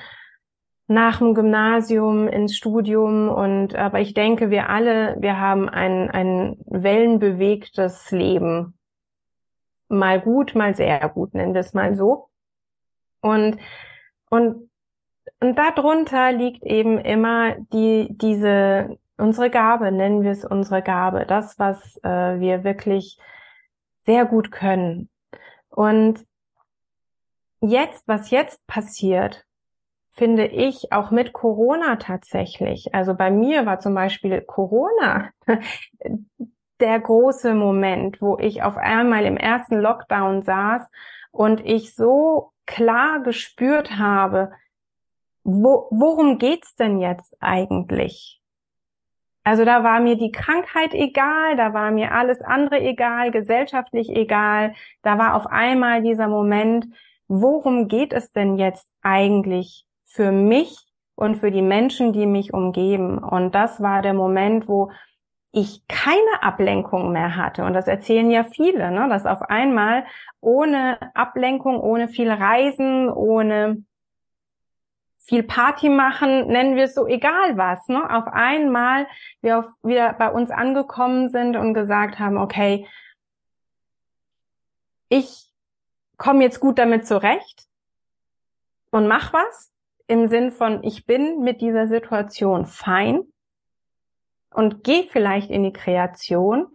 [0.86, 6.56] nach dem Gymnasium ins Studium und aber ich denke, wir alle, wir haben ein, ein
[6.66, 8.74] wellenbewegtes Leben.
[9.88, 12.28] Mal gut, mal sehr gut, nennen wir es mal so.
[13.20, 13.58] Und,
[14.28, 14.68] und
[15.40, 21.58] und darunter liegt eben immer die, diese, unsere Gabe, nennen wir es unsere Gabe, das,
[21.58, 23.18] was äh, wir wirklich
[24.04, 25.10] sehr gut können.
[25.68, 26.24] Und
[27.60, 29.43] jetzt, was jetzt passiert,
[30.14, 32.94] finde ich auch mit Corona tatsächlich.
[32.94, 35.30] Also bei mir war zum Beispiel Corona
[36.80, 40.88] der große Moment, wo ich auf einmal im ersten Lockdown saß
[41.32, 44.52] und ich so klar gespürt habe,
[45.42, 48.40] wo, worum geht's denn jetzt eigentlich?
[49.42, 54.74] Also da war mir die Krankheit egal, da war mir alles andere egal, gesellschaftlich egal.
[55.02, 56.86] Da war auf einmal dieser Moment,
[57.28, 60.78] worum geht es denn jetzt eigentlich für mich
[61.16, 63.18] und für die Menschen, die mich umgeben?
[63.18, 64.92] Und das war der Moment, wo
[65.50, 67.64] ich keine Ablenkung mehr hatte.
[67.64, 69.08] Und das erzählen ja viele, ne?
[69.08, 70.04] dass auf einmal
[70.40, 73.84] ohne Ablenkung, ohne viel Reisen, ohne
[75.18, 78.14] viel Party machen, nennen wir es so, egal was, ne?
[78.14, 79.06] Auf einmal
[79.40, 82.86] wir auf, wieder bei uns angekommen sind und gesagt haben, okay,
[85.08, 85.46] ich
[86.18, 87.66] komme jetzt gut damit zurecht
[88.90, 89.73] und mach was
[90.06, 93.22] im Sinn von, ich bin mit dieser Situation fein
[94.52, 96.66] und gehe vielleicht in die Kreation.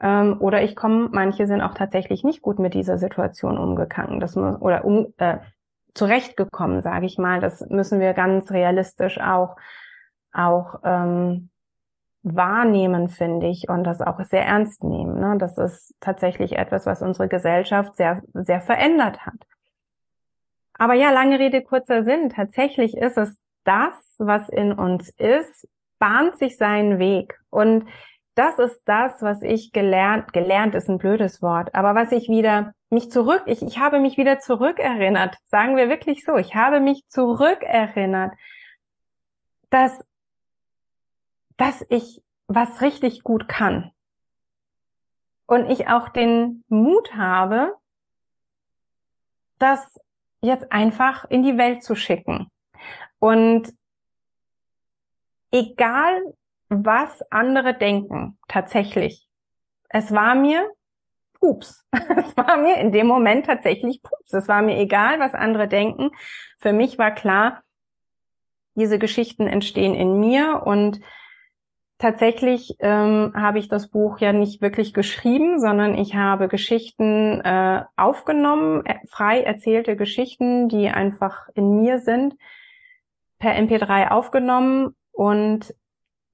[0.00, 4.34] Ähm, oder ich komme, manche sind auch tatsächlich nicht gut mit dieser Situation umgegangen, das
[4.34, 5.38] muss, oder um, äh,
[5.94, 7.40] zurechtgekommen, sage ich mal.
[7.40, 9.56] Das müssen wir ganz realistisch auch
[10.34, 11.48] auch ähm,
[12.22, 15.20] wahrnehmen, finde ich, und das auch sehr ernst nehmen.
[15.20, 15.36] Ne?
[15.38, 19.46] Das ist tatsächlich etwas, was unsere Gesellschaft sehr, sehr verändert hat.
[20.74, 22.30] Aber ja, lange Rede, kurzer Sinn.
[22.30, 27.38] Tatsächlich ist es das, was in uns ist, bahnt sich seinen Weg.
[27.50, 27.88] Und
[28.34, 32.74] das ist das, was ich gelernt, gelernt ist ein blödes Wort, aber was ich wieder
[32.90, 37.04] mich zurück, ich, ich habe mich wieder zurückerinnert, sagen wir wirklich so, ich habe mich
[37.08, 38.34] zurückerinnert,
[39.70, 40.04] dass,
[41.56, 43.92] dass ich was richtig gut kann.
[45.46, 47.74] Und ich auch den Mut habe,
[49.58, 50.00] das
[50.44, 52.50] jetzt einfach in die Welt zu schicken.
[53.18, 53.72] Und
[55.50, 56.22] egal,
[56.68, 59.28] was andere denken, tatsächlich.
[59.88, 60.70] Es war mir
[61.40, 61.84] Pups.
[61.92, 64.32] Es war mir in dem Moment tatsächlich Pups.
[64.32, 66.10] Es war mir egal, was andere denken.
[66.58, 67.62] Für mich war klar,
[68.74, 71.00] diese Geschichten entstehen in mir und
[72.04, 77.82] tatsächlich ähm, habe ich das Buch ja nicht wirklich geschrieben, sondern ich habe Geschichten äh,
[77.96, 82.34] aufgenommen, äh, frei erzählte Geschichten, die einfach in mir sind,
[83.38, 85.74] per MP3 aufgenommen und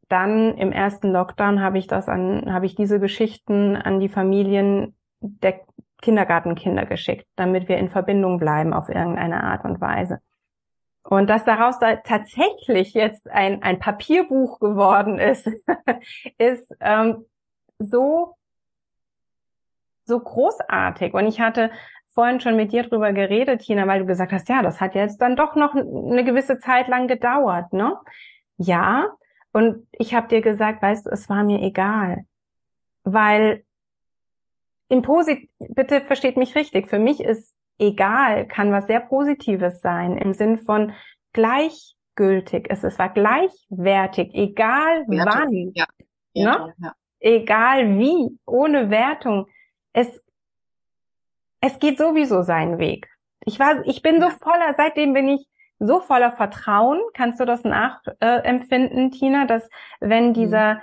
[0.09, 4.97] dann im ersten Lockdown habe ich das an, habe ich diese Geschichten an die Familien
[5.21, 5.61] der
[6.03, 10.19] Kindergartenkinder geschickt, damit wir in Verbindung bleiben auf irgendeine Art und Weise.
[11.03, 15.49] Und dass daraus da tatsächlich jetzt ein, ein Papierbuch geworden ist,
[16.39, 17.25] ist ähm,
[17.79, 18.37] so,
[20.05, 21.15] so großartig.
[21.15, 21.71] Und ich hatte
[22.09, 25.19] vorhin schon mit dir drüber geredet, Tina, weil du gesagt hast, ja, das hat jetzt
[25.23, 27.97] dann doch noch eine gewisse Zeit lang gedauert, ne?
[28.57, 29.09] Ja,
[29.53, 32.25] und ich habe dir gesagt, weißt du, es war mir egal,
[33.05, 33.65] weil
[34.89, 40.16] im Posit bitte versteht mich richtig, für mich ist egal, kann was sehr Positives sein,
[40.16, 40.93] im Sinn von
[41.33, 42.66] gleichgültig.
[42.69, 45.87] Es, es war gleichwertig, egal Wertung, wann, ja.
[46.35, 46.75] Wertung, ne?
[46.79, 46.93] ja.
[47.21, 49.47] egal wie, ohne Wertung.
[49.93, 50.23] Es,
[51.61, 53.09] es geht sowieso seinen Weg.
[53.45, 55.47] Ich war, ich bin so voller, seitdem bin ich
[55.79, 57.01] so voller Vertrauen.
[57.14, 59.69] Kannst du das nachempfinden, äh, Tina, dass
[60.01, 60.35] wenn mhm.
[60.35, 60.83] dieser.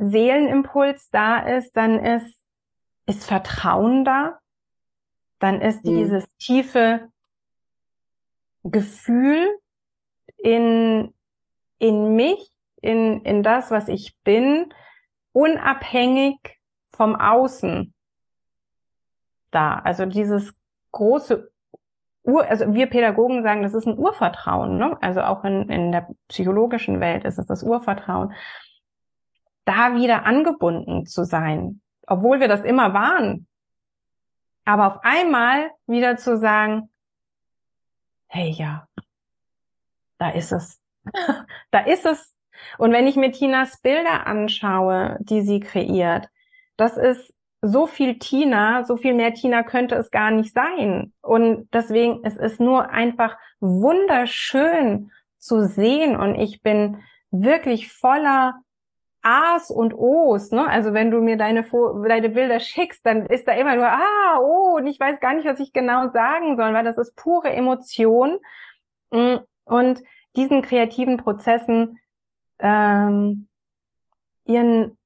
[0.00, 2.42] Seelenimpuls da ist, dann ist,
[3.06, 4.39] ist Vertrauen da?
[5.40, 5.96] Dann ist mhm.
[5.96, 7.08] dieses tiefe
[8.62, 9.58] Gefühl
[10.38, 11.12] in,
[11.78, 14.72] in mich, in, in das, was ich bin,
[15.32, 16.38] unabhängig
[16.90, 17.92] vom Außen
[19.50, 19.78] da.
[19.78, 20.54] Also dieses
[20.92, 21.50] große
[22.22, 24.98] Ur, also wir Pädagogen sagen, das ist ein Urvertrauen, ne?
[25.00, 28.34] Also auch in, in der psychologischen Welt ist es das Urvertrauen,
[29.64, 33.46] da wieder angebunden zu sein, obwohl wir das immer waren.
[34.70, 36.90] Aber auf einmal wieder zu sagen,
[38.28, 38.86] hey ja,
[40.18, 40.80] da ist es.
[41.72, 42.36] da ist es.
[42.78, 46.28] Und wenn ich mir Tinas Bilder anschaue, die sie kreiert,
[46.76, 51.12] das ist so viel Tina, so viel mehr Tina könnte es gar nicht sein.
[51.20, 57.02] Und deswegen es ist nur einfach wunderschön zu sehen und ich bin
[57.32, 58.62] wirklich voller
[59.22, 60.66] A's und O's, ne?
[60.66, 61.64] Also wenn du mir deine,
[62.08, 65.46] deine Bilder schickst, dann ist da immer nur Ah, oh, und ich weiß gar nicht,
[65.46, 68.38] was ich genau sagen soll, weil das ist pure Emotion.
[69.10, 70.02] Mm, und
[70.36, 71.98] diesen kreativen Prozessen
[72.58, 73.48] ähm,
[74.44, 74.96] ihren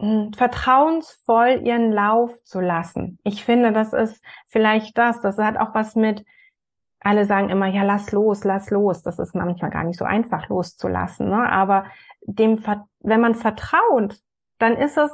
[0.00, 3.18] hm, vertrauensvoll ihren Lauf zu lassen.
[3.24, 5.20] Ich finde, das ist vielleicht das.
[5.22, 6.24] Das hat auch was mit,
[7.00, 9.02] alle sagen immer, ja, lass los, lass los.
[9.02, 11.28] Das ist manchmal gar nicht so einfach loszulassen.
[11.28, 11.50] Ne?
[11.50, 11.86] Aber
[12.26, 12.62] dem,
[13.00, 14.20] wenn man vertraut,
[14.58, 15.10] dann ist es,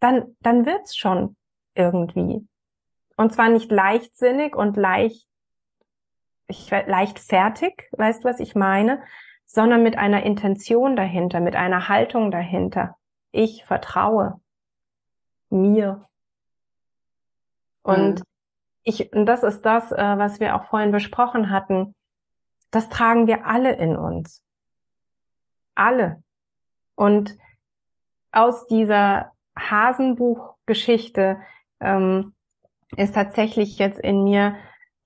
[0.00, 1.36] dann, dann wird's schon
[1.74, 2.46] irgendwie.
[3.16, 5.28] Und zwar nicht leichtsinnig und leicht,
[6.46, 9.02] ich, leicht fertig, weißt du, was ich meine,
[9.46, 12.96] sondern mit einer Intention dahinter, mit einer Haltung dahinter
[13.32, 14.40] ich vertraue
[15.50, 16.06] mir.
[17.82, 18.24] Und mhm.
[18.84, 21.94] ich, und das ist das, äh, was wir auch vorhin besprochen hatten.
[22.70, 24.42] Das tragen wir alle in uns.
[25.74, 26.22] Alle.
[26.94, 27.36] Und
[28.30, 31.38] aus dieser Hasenbuchgeschichte
[31.80, 32.34] ähm,
[32.96, 34.56] ist tatsächlich jetzt in mir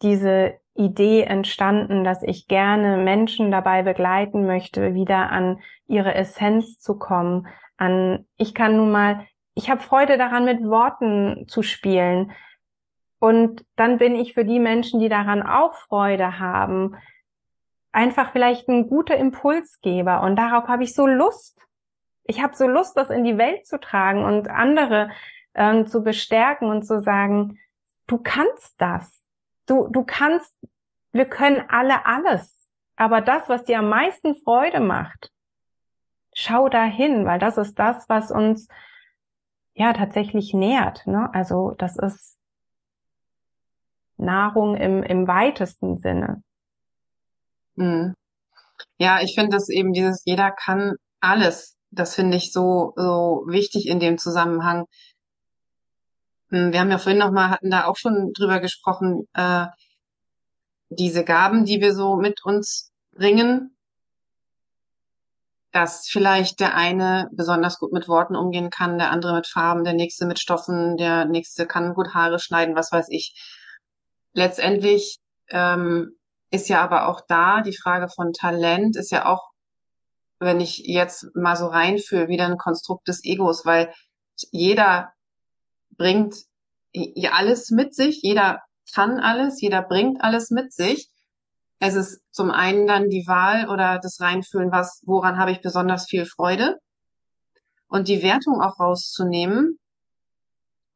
[0.03, 6.99] diese Idee entstanden, dass ich gerne Menschen dabei begleiten möchte, wieder an ihre Essenz zu
[6.99, 12.33] kommen, an, ich kann nun mal, ich habe Freude daran, mit Worten zu spielen.
[13.19, 16.97] Und dann bin ich für die Menschen, die daran auch Freude haben,
[17.97, 20.21] einfach vielleicht ein guter Impulsgeber.
[20.21, 21.59] Und darauf habe ich so Lust.
[22.25, 25.11] ich habe so Lust, das in die Welt zu tragen und andere
[25.55, 27.59] ähm, zu bestärken und zu sagen,
[28.07, 29.25] du kannst das.
[29.67, 30.55] Du, du kannst,
[31.13, 32.69] wir können alle alles.
[32.97, 35.33] Aber das, was dir am meisten Freude macht,
[36.35, 38.69] schau dahin, weil das ist das, was uns
[39.73, 41.07] ja tatsächlich nährt.
[41.07, 41.31] Ne?
[41.33, 42.39] Also das ist
[44.17, 46.43] Nahrung im, im weitesten Sinne.
[47.77, 48.15] Mhm.
[48.99, 51.77] Ja, ich finde das eben dieses, jeder kann alles.
[51.91, 54.87] Das finde ich so, so wichtig in dem Zusammenhang.
[56.51, 59.67] Hm, wir haben ja vorhin nochmal, hatten da auch schon drüber gesprochen, äh,
[60.89, 63.77] diese Gaben, die wir so mit uns bringen,
[65.73, 69.93] dass vielleicht der eine besonders gut mit Worten umgehen kann, der andere mit Farben, der
[69.93, 73.35] nächste mit Stoffen, der nächste kann gut Haare schneiden, was weiß ich.
[74.33, 75.19] Letztendlich
[75.51, 76.17] ähm,
[76.51, 79.51] ist ja aber auch da die Frage von Talent, ist ja auch,
[80.39, 83.93] wenn ich jetzt mal so reinfühle, wieder ein Konstrukt des Egos, weil
[84.51, 85.13] jeder
[85.97, 86.37] bringt
[87.31, 88.63] alles mit sich, jeder
[88.95, 91.11] kann alles, jeder bringt alles mit sich.
[91.79, 96.07] Es ist zum einen dann die Wahl oder das Reinfühlen, was, woran habe ich besonders
[96.09, 96.79] viel Freude
[97.89, 99.79] und die Wertung auch rauszunehmen,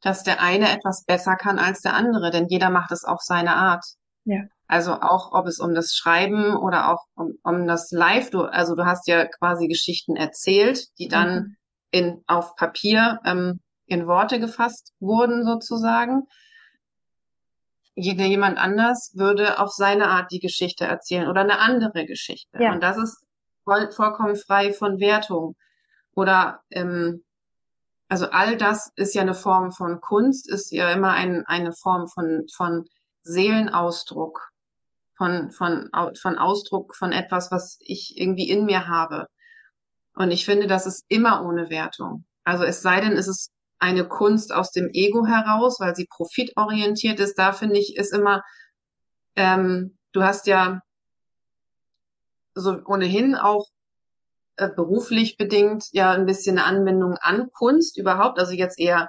[0.00, 3.56] dass der eine etwas besser kann als der andere, denn jeder macht es auf seine
[3.56, 3.84] Art.
[4.24, 4.44] Ja.
[4.66, 8.76] Also auch, ob es um das Schreiben oder auch um, um das Live, du, also
[8.76, 11.56] du hast ja quasi Geschichten erzählt, die dann mhm.
[11.90, 16.22] in, auf Papier ähm, in Worte gefasst wurden sozusagen.
[17.96, 22.62] Jemand anders würde auf seine Art die Geschichte erzählen oder eine andere Geschichte.
[22.62, 22.72] Ja.
[22.72, 23.26] Und das ist
[23.64, 25.56] voll, vollkommen frei von Wertung.
[26.14, 27.24] Oder ähm,
[28.08, 32.08] also all das ist ja eine Form von Kunst, ist ja immer ein, eine Form
[32.08, 32.84] von, von
[33.22, 34.50] Seelenausdruck
[35.16, 39.26] von, von, von Ausdruck von etwas, was ich irgendwie in mir habe.
[40.14, 42.24] Und ich finde, das ist immer ohne Wertung.
[42.44, 47.20] Also es sei denn, es ist eine Kunst aus dem Ego heraus, weil sie profitorientiert
[47.20, 47.38] ist.
[47.38, 48.42] Da finde ich, ist immer,
[49.36, 50.80] ähm, du hast ja
[52.54, 53.66] so ohnehin auch
[54.56, 59.08] äh, beruflich bedingt ja ein bisschen eine Anwendung an Kunst überhaupt, also jetzt eher,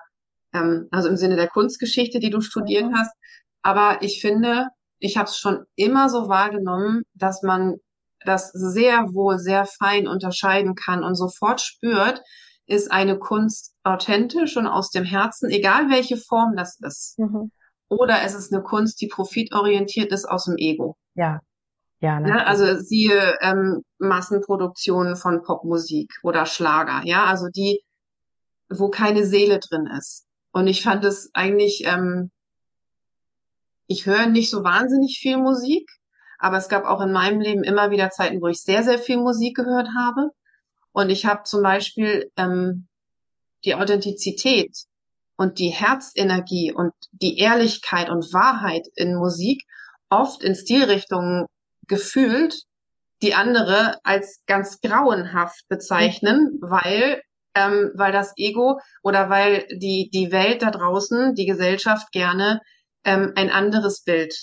[0.53, 2.95] ähm, also im Sinne der Kunstgeschichte, die du studiert mhm.
[2.95, 3.13] hast.
[3.61, 4.67] Aber ich finde,
[4.99, 7.77] ich habe es schon immer so wahrgenommen, dass man
[8.23, 12.21] das sehr wohl sehr fein unterscheiden kann und sofort spürt,
[12.67, 17.17] ist eine Kunst authentisch und aus dem Herzen, egal welche Form das ist.
[17.17, 17.51] Mhm.
[17.89, 20.95] Oder es ist eine Kunst, die profitorientiert ist aus dem Ego.
[21.15, 21.41] Ja.
[21.99, 27.83] Ja, ja, also siehe ähm, Massenproduktionen von Popmusik oder Schlager, ja, also die,
[28.69, 30.25] wo keine Seele drin ist.
[30.51, 32.31] Und ich fand es eigentlich ähm,
[33.91, 35.89] ich höre nicht so wahnsinnig viel Musik,
[36.39, 39.17] aber es gab auch in meinem Leben immer wieder Zeiten, wo ich sehr, sehr viel
[39.17, 40.29] Musik gehört habe.
[40.93, 42.87] Und ich habe zum Beispiel ähm,
[43.65, 44.75] die Authentizität
[45.35, 49.63] und die Herzenergie und die Ehrlichkeit und Wahrheit in Musik
[50.09, 51.45] oft in Stilrichtungen
[51.87, 52.63] gefühlt,
[53.21, 57.21] die andere als ganz grauenhaft bezeichnen, weil
[57.53, 62.61] ähm, weil das Ego oder weil die die Welt da draußen, die Gesellschaft gerne
[63.03, 64.33] ähm, ein anderes Bild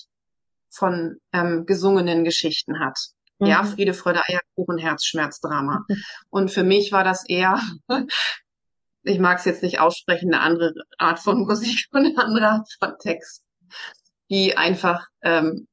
[0.71, 2.99] von ähm, gesungenen Geschichten hat.
[3.39, 3.47] Mhm.
[3.47, 5.85] Ja, Friede, Freude, Eierkuchen, Herzschmerz, Drama.
[5.89, 5.97] Mhm.
[6.31, 7.61] Und für mich war das eher,
[9.03, 12.69] ich mag es jetzt nicht aussprechen, eine andere Art von Musik und eine andere Art
[12.79, 13.43] von Text,
[14.29, 15.67] die einfach ähm,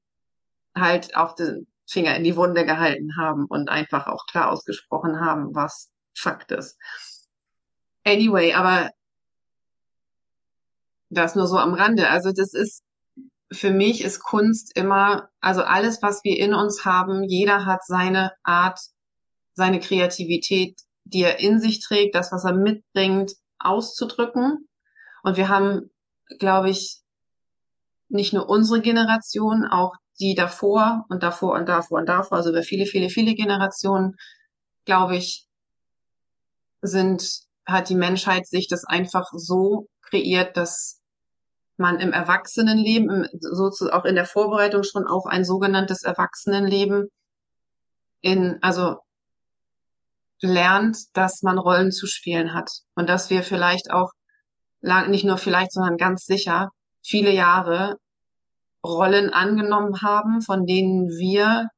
[0.75, 5.53] halt auch den Finger in die Wunde gehalten haben und einfach auch klar ausgesprochen haben,
[5.53, 6.77] was Fakt ist.
[8.05, 8.91] Anyway, aber
[11.15, 12.09] das nur so am Rande.
[12.09, 12.83] Also das ist,
[13.51, 18.31] für mich ist Kunst immer, also alles, was wir in uns haben, jeder hat seine
[18.43, 18.79] Art,
[19.53, 24.67] seine Kreativität, die er in sich trägt, das, was er mitbringt, auszudrücken.
[25.23, 25.91] Und wir haben,
[26.39, 27.01] glaube ich,
[28.09, 32.63] nicht nur unsere Generation, auch die davor und davor und davor und davor, also über
[32.63, 34.15] viele, viele, viele Generationen,
[34.85, 35.47] glaube ich,
[36.81, 41.01] sind, hat die Menschheit sich das einfach so kreiert, dass
[41.77, 47.09] man im Erwachsenenleben, sozusagen auch in der Vorbereitung schon auf ein sogenanntes Erwachsenenleben
[48.21, 48.97] in, also
[50.41, 54.11] lernt, dass man Rollen zu spielen hat und dass wir vielleicht auch
[54.81, 56.69] lang, nicht nur vielleicht, sondern ganz sicher
[57.01, 57.97] viele Jahre
[58.85, 61.69] Rollen angenommen haben, von denen wir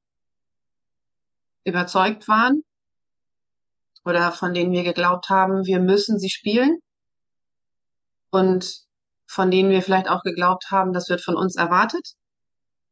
[1.64, 2.64] überzeugt waren
[4.06, 6.80] oder von denen wir geglaubt haben, wir müssen sie spielen.
[8.30, 8.87] Und
[9.28, 12.14] von denen wir vielleicht auch geglaubt haben, das wird von uns erwartet,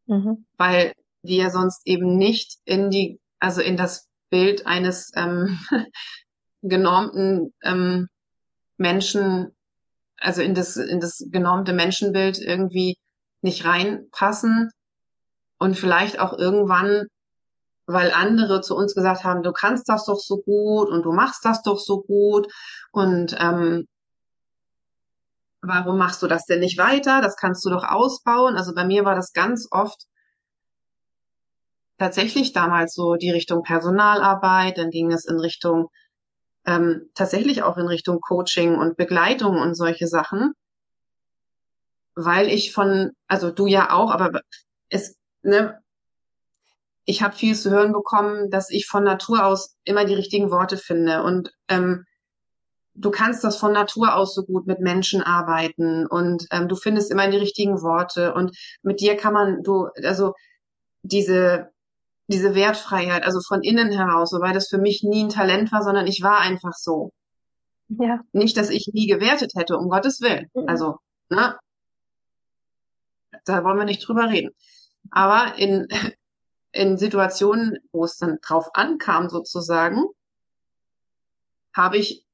[0.06, 0.46] mhm.
[0.58, 5.60] weil wir sonst eben nicht in die, also in das Bild eines ähm,
[6.62, 8.10] genormten ähm,
[8.78, 9.56] Menschen,
[10.18, 12.98] also in das, in das genormte Menschenbild irgendwie
[13.42, 14.72] nicht reinpassen.
[15.58, 17.06] Und vielleicht auch irgendwann,
[17.86, 21.46] weil andere zu uns gesagt haben, du kannst das doch so gut und du machst
[21.46, 22.52] das doch so gut.
[22.92, 23.88] Und ähm,
[25.68, 27.22] warum machst du das denn nicht weiter?
[27.22, 28.56] Das kannst du doch ausbauen.
[28.56, 30.06] Also bei mir war das ganz oft
[31.98, 35.90] tatsächlich damals so die Richtung Personalarbeit, dann ging es in Richtung
[36.66, 40.54] ähm, tatsächlich auch in Richtung Coaching und Begleitung und solche Sachen,
[42.16, 44.42] weil ich von, also du ja auch, aber
[44.90, 45.80] es, ne,
[47.06, 50.78] ich habe viel zu hören bekommen, dass ich von Natur aus immer die richtigen Worte
[50.78, 52.06] finde und ähm,
[52.96, 57.12] du kannst das von Natur aus so gut mit Menschen arbeiten und ähm, du findest
[57.12, 60.34] immer die richtigen Worte und mit dir kann man du also
[61.04, 61.70] diese
[62.28, 66.08] diese Wertfreiheit, also von innen heraus, wobei das für mich nie ein Talent war, sondern
[66.08, 67.12] ich war einfach so.
[67.88, 68.22] Ja.
[68.32, 70.50] Nicht, dass ich nie gewertet hätte, um Gottes Willen.
[70.54, 70.68] Mhm.
[70.68, 70.98] Also,
[71.30, 71.58] ne?
[73.46, 74.52] Da wollen wir nicht drüber reden.
[75.12, 75.88] Aber in,
[76.72, 80.06] in Situationen, wo es dann drauf ankam, sozusagen,
[81.74, 82.25] habe ich,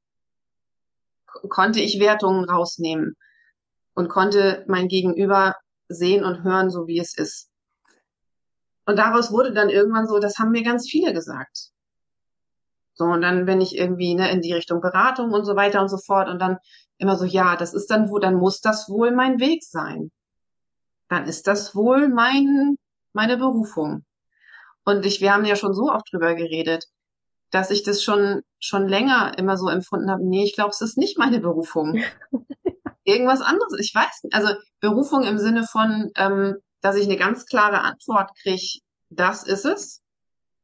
[1.49, 3.15] konnte ich Wertungen rausnehmen
[3.93, 5.55] und konnte mein Gegenüber
[5.87, 7.49] sehen und hören, so wie es ist.
[8.85, 11.71] Und daraus wurde dann irgendwann so, das haben mir ganz viele gesagt.
[12.93, 15.89] So, und dann, wenn ich irgendwie ne, in die Richtung Beratung und so weiter und
[15.89, 16.57] so fort und dann
[16.97, 20.11] immer so, ja, das ist dann wo, dann muss das wohl mein Weg sein.
[21.09, 22.77] Dann ist das wohl mein,
[23.13, 24.05] meine Berufung.
[24.83, 26.85] Und ich, wir haben ja schon so oft drüber geredet,
[27.51, 30.97] dass ich das schon, schon länger immer so empfunden habe, nee, ich glaube, es ist
[30.97, 32.01] nicht meine Berufung.
[33.03, 33.77] Irgendwas anderes.
[33.79, 34.33] Ich weiß nicht.
[34.33, 38.79] Also Berufung im Sinne von, ähm, dass ich eine ganz klare Antwort kriege,
[39.09, 40.01] das ist es.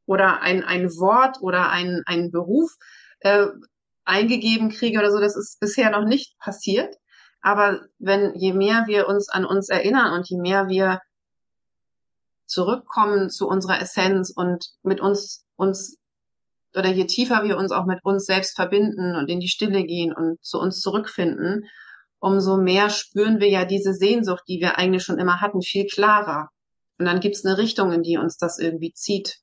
[0.06, 2.74] Oder ein, ein Wort oder ein, ein Beruf
[3.20, 3.46] äh,
[4.04, 6.96] eingegeben kriege oder so, das ist bisher noch nicht passiert.
[7.42, 11.00] Aber wenn, je mehr wir uns an uns erinnern und je mehr wir
[12.46, 15.98] zurückkommen zu unserer Essenz und mit uns, uns,
[16.78, 20.12] oder je tiefer wir uns auch mit uns selbst verbinden und in die Stille gehen
[20.12, 21.64] und zu uns zurückfinden,
[22.20, 26.50] umso mehr spüren wir ja diese Sehnsucht, die wir eigentlich schon immer hatten, viel klarer.
[26.98, 29.38] Und dann gibt's eine Richtung, in die uns das irgendwie zieht.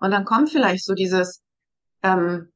[0.00, 1.42] Und dann kommt vielleicht so dieses,
[2.02, 2.52] ähm,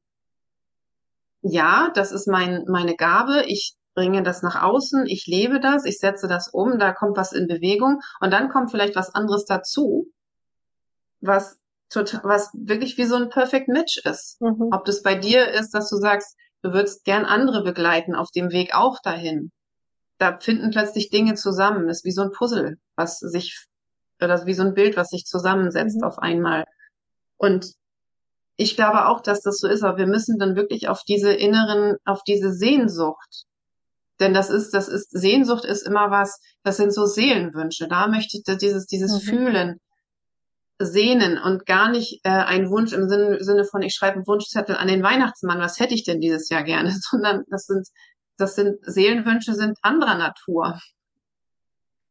[1.41, 5.97] ja, das ist mein, meine Gabe, ich bringe das nach außen, ich lebe das, ich
[5.97, 10.07] setze das um, da kommt was in Bewegung und dann kommt vielleicht was anderes dazu,
[11.19, 11.57] was
[11.89, 14.41] total, was wirklich wie so ein Perfect Match ist.
[14.41, 14.69] Mhm.
[14.71, 18.51] Ob das bei dir ist, dass du sagst, Du würdest gern andere begleiten auf dem
[18.51, 19.51] Weg auch dahin.
[20.17, 21.87] Da finden plötzlich Dinge zusammen.
[21.87, 23.65] Das ist wie so ein Puzzle, was sich,
[24.21, 26.03] oder wie so ein Bild, was sich zusammensetzt mhm.
[26.03, 26.65] auf einmal.
[27.37, 27.73] Und
[28.55, 31.97] ich glaube auch, dass das so ist, aber wir müssen dann wirklich auf diese inneren,
[32.05, 33.45] auf diese Sehnsucht,
[34.19, 37.87] denn das ist, das ist, Sehnsucht ist immer was, das sind so Seelenwünsche.
[37.87, 39.29] Da möchte ich dieses, dieses mhm.
[39.29, 39.79] Fühlen,
[40.79, 44.75] sehnen und gar nicht äh, ein Wunsch im Sinne, Sinne von, ich schreibe einen Wunschzettel
[44.75, 47.87] an den Weihnachtsmann, was hätte ich denn dieses Jahr gerne, sondern das sind,
[48.37, 50.79] das sind Seelenwünsche sind anderer Natur.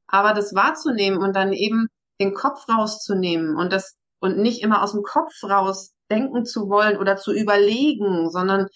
[0.09, 1.89] Aber das wahrzunehmen und dann eben
[2.21, 6.97] den Kopf rauszunehmen und das und nicht immer aus dem Kopf raus denken zu wollen
[6.97, 8.67] oder zu überlegen, sondern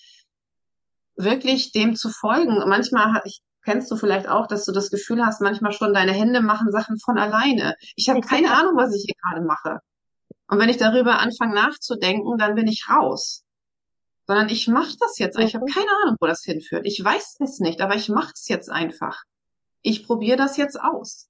[1.16, 2.58] wirklich dem zu folgen.
[2.68, 6.40] Manchmal ich, kennst du vielleicht auch, dass du das Gefühl hast, manchmal schon deine Hände
[6.40, 7.74] machen Sachen von alleine.
[7.96, 9.80] Ich habe keine Ahnung, was ich hier gerade mache.
[10.48, 13.44] Und wenn ich darüber anfange nachzudenken, dann bin ich raus.
[14.26, 15.38] Sondern ich mache das jetzt.
[15.38, 15.72] Ich habe mhm.
[15.72, 16.86] keine Ahnung, wo das hinführt.
[16.86, 19.22] Ich weiß es nicht, aber ich mache es jetzt einfach.
[19.82, 21.28] Ich probiere das jetzt aus.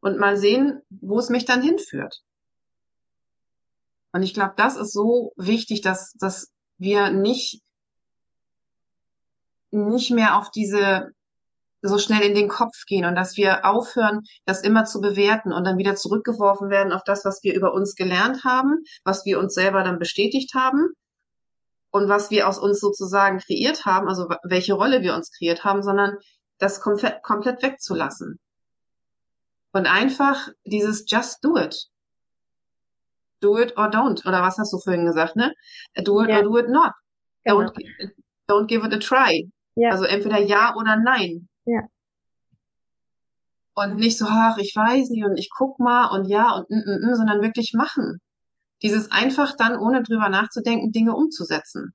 [0.00, 2.22] Und mal sehen, wo es mich dann hinführt.
[4.12, 7.62] Und ich glaube, das ist so wichtig, dass, dass wir nicht,
[9.72, 11.10] nicht mehr auf diese
[11.88, 15.64] so schnell in den Kopf gehen und dass wir aufhören, das immer zu bewerten und
[15.64, 19.54] dann wieder zurückgeworfen werden auf das, was wir über uns gelernt haben, was wir uns
[19.54, 20.88] selber dann bestätigt haben
[21.90, 25.82] und was wir aus uns sozusagen kreiert haben, also welche Rolle wir uns kreiert haben,
[25.82, 26.16] sondern
[26.58, 28.38] das komplett, komplett wegzulassen.
[29.72, 31.76] Und einfach dieses just do it.
[33.40, 34.26] Do it or don't.
[34.26, 35.52] Oder was hast du vorhin gesagt, ne?
[36.02, 36.38] Do it ja.
[36.38, 36.92] or do it not.
[37.44, 37.60] Genau.
[37.60, 37.74] Don't,
[38.48, 39.50] don't give it a try.
[39.74, 39.90] Ja.
[39.90, 41.48] Also entweder ja oder nein.
[41.66, 41.82] Ja.
[43.74, 46.82] Und nicht so, ach, ich weiß nicht und ich guck mal und ja und n,
[46.86, 48.20] n, n, sondern wirklich machen.
[48.82, 51.94] Dieses einfach dann, ohne drüber nachzudenken, Dinge umzusetzen.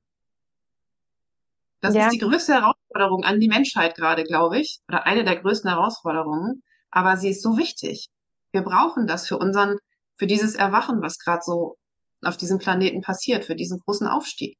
[1.81, 2.05] Das ja.
[2.05, 6.63] ist die größte Herausforderung an die Menschheit gerade, glaube ich, oder eine der größten Herausforderungen.
[6.91, 8.09] Aber sie ist so wichtig.
[8.51, 9.77] Wir brauchen das für unseren,
[10.17, 11.77] für dieses Erwachen, was gerade so
[12.21, 14.57] auf diesem Planeten passiert, für diesen großen Aufstieg.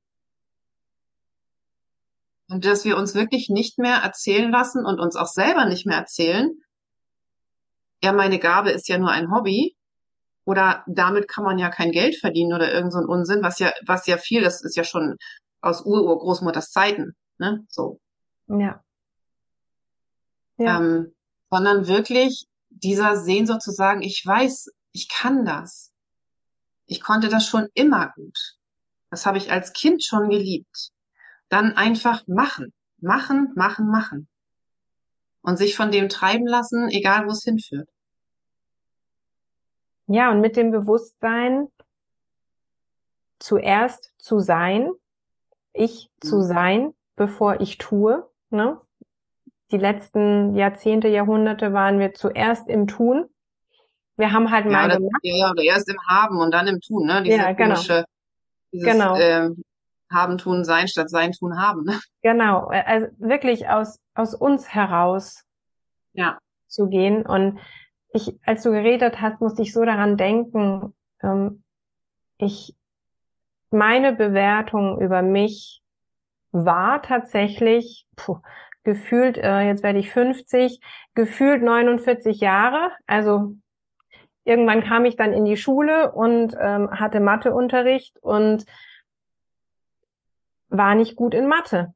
[2.50, 5.98] Und dass wir uns wirklich nicht mehr erzählen lassen und uns auch selber nicht mehr
[5.98, 6.52] erzählen,
[8.02, 9.76] ja, meine Gabe ist ja nur ein Hobby
[10.46, 13.72] oder damit kann man ja kein Geld verdienen oder irgend so ein Unsinn, was ja,
[13.86, 15.18] was ja viel, das ist ja schon
[15.62, 18.00] aus Ur-Urgroßmutters Zeiten, ne, so.
[18.48, 18.84] Ja.
[20.58, 20.80] Ja.
[20.80, 21.14] Ähm,
[21.52, 25.92] sondern wirklich dieser Sehnsucht zu sagen, ich weiß, ich kann das.
[26.86, 28.38] Ich konnte das schon immer gut.
[29.12, 30.92] Das habe ich als Kind schon geliebt.
[31.50, 34.28] Dann einfach machen, machen, machen, machen.
[35.42, 37.90] Und sich von dem treiben lassen, egal wo es hinführt.
[40.08, 41.68] Ja, und mit dem Bewusstsein,
[43.40, 44.90] zuerst zu sein,
[45.74, 46.44] ich zu mhm.
[46.44, 48.28] sein, bevor ich tue.
[48.50, 48.80] Ne?
[49.72, 53.30] Die letzten Jahrzehnte, Jahrhunderte waren wir zuerst im Tun.
[54.18, 55.22] Wir haben halt mal ja, gemacht.
[55.22, 57.24] Ja, oder erst im Haben und dann im Tun, ne?
[57.24, 57.76] Diese ja, genau.
[57.76, 58.04] komische,
[58.74, 59.16] dieses, genau.
[59.16, 59.52] Äh,
[60.12, 61.84] haben, tun, sein statt sein, tun, haben.
[61.84, 62.00] Ne?
[62.22, 65.44] Genau, also wirklich aus, aus uns heraus
[66.14, 66.40] ja.
[66.68, 67.26] zu gehen.
[67.26, 67.60] Und
[68.14, 71.64] ich, als du geredet hast, musste ich so daran denken, ähm,
[72.38, 72.76] ich,
[73.72, 75.82] meine Bewertung über mich
[76.52, 78.40] war tatsächlich, puh,
[78.84, 80.80] gefühlt, äh, jetzt werde ich 50,
[81.14, 82.92] gefühlt 49 Jahre.
[83.06, 83.56] Also
[84.44, 88.66] irgendwann kam ich dann in die Schule und ähm, hatte Matheunterricht und
[90.70, 91.94] war nicht gut in Mathe.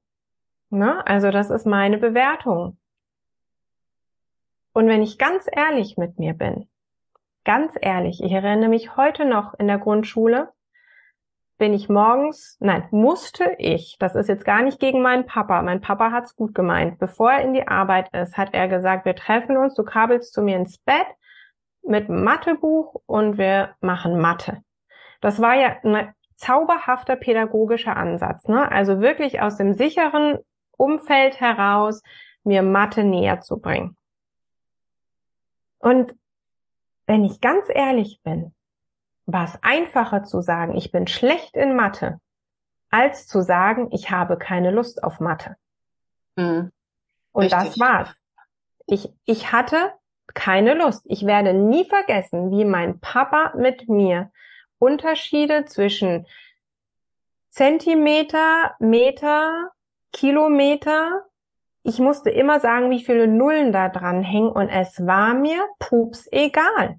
[0.70, 1.06] Ne?
[1.06, 2.78] Also das ist meine Bewertung.
[4.74, 6.68] Und wenn ich ganz ehrlich mit mir bin,
[7.46, 10.52] ganz ehrlich, ich erinnere mich heute noch in der Grundschule,
[11.60, 15.82] bin ich morgens, nein, musste ich, das ist jetzt gar nicht gegen meinen Papa, mein
[15.82, 19.58] Papa hat's gut gemeint, bevor er in die Arbeit ist, hat er gesagt, wir treffen
[19.58, 21.06] uns, du kabelst zu mir ins Bett
[21.84, 24.64] mit Mathebuch und wir machen Mathe.
[25.22, 28.72] Das war ja ein zauberhafter pädagogischer Ansatz, ne?
[28.72, 30.38] Also wirklich aus dem sicheren
[30.78, 32.02] Umfeld heraus
[32.44, 33.96] mir Mathe näher zu bringen.
[35.80, 36.16] Und
[37.06, 38.54] wenn ich ganz ehrlich bin,
[39.26, 42.20] war es einfacher zu sagen, ich bin schlecht in Mathe,
[42.90, 45.56] als zu sagen, ich habe keine Lust auf Mathe.
[46.36, 46.72] Mhm.
[47.32, 47.60] Und Richtig.
[47.60, 48.16] das war's.
[48.86, 49.94] Ich, ich hatte
[50.34, 51.04] keine Lust.
[51.06, 54.32] Ich werde nie vergessen, wie mein Papa mit mir
[54.84, 56.28] Unterschiede zwischen
[57.50, 59.72] Zentimeter, Meter,
[60.12, 61.26] Kilometer
[61.84, 66.28] ich musste immer sagen, wie viele Nullen da dran hängen und es war mir pups
[66.32, 66.98] egal.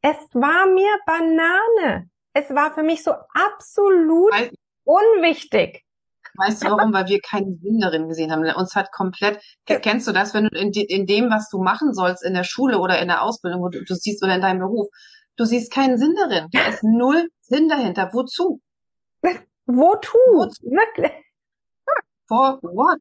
[0.00, 2.08] Es war mir Banane.
[2.32, 4.50] Es war für mich so absolut Weil,
[4.84, 5.84] unwichtig.
[6.36, 6.92] Weißt du warum?
[6.92, 8.44] Weil wir keine Sinn darin gesehen haben.
[8.56, 12.24] Uns hat komplett, kennst du das, wenn du in, in, dem, was du machen sollst,
[12.24, 14.88] in der Schule oder in der Ausbildung, wo du, du siehst oder in deinem Beruf,
[15.36, 16.48] du siehst keinen Sinn darin.
[16.52, 18.10] Da ist null Sinn dahinter.
[18.12, 18.60] Wozu?
[19.66, 20.18] Wozu?
[20.26, 21.10] Wozu?
[22.26, 23.00] For what?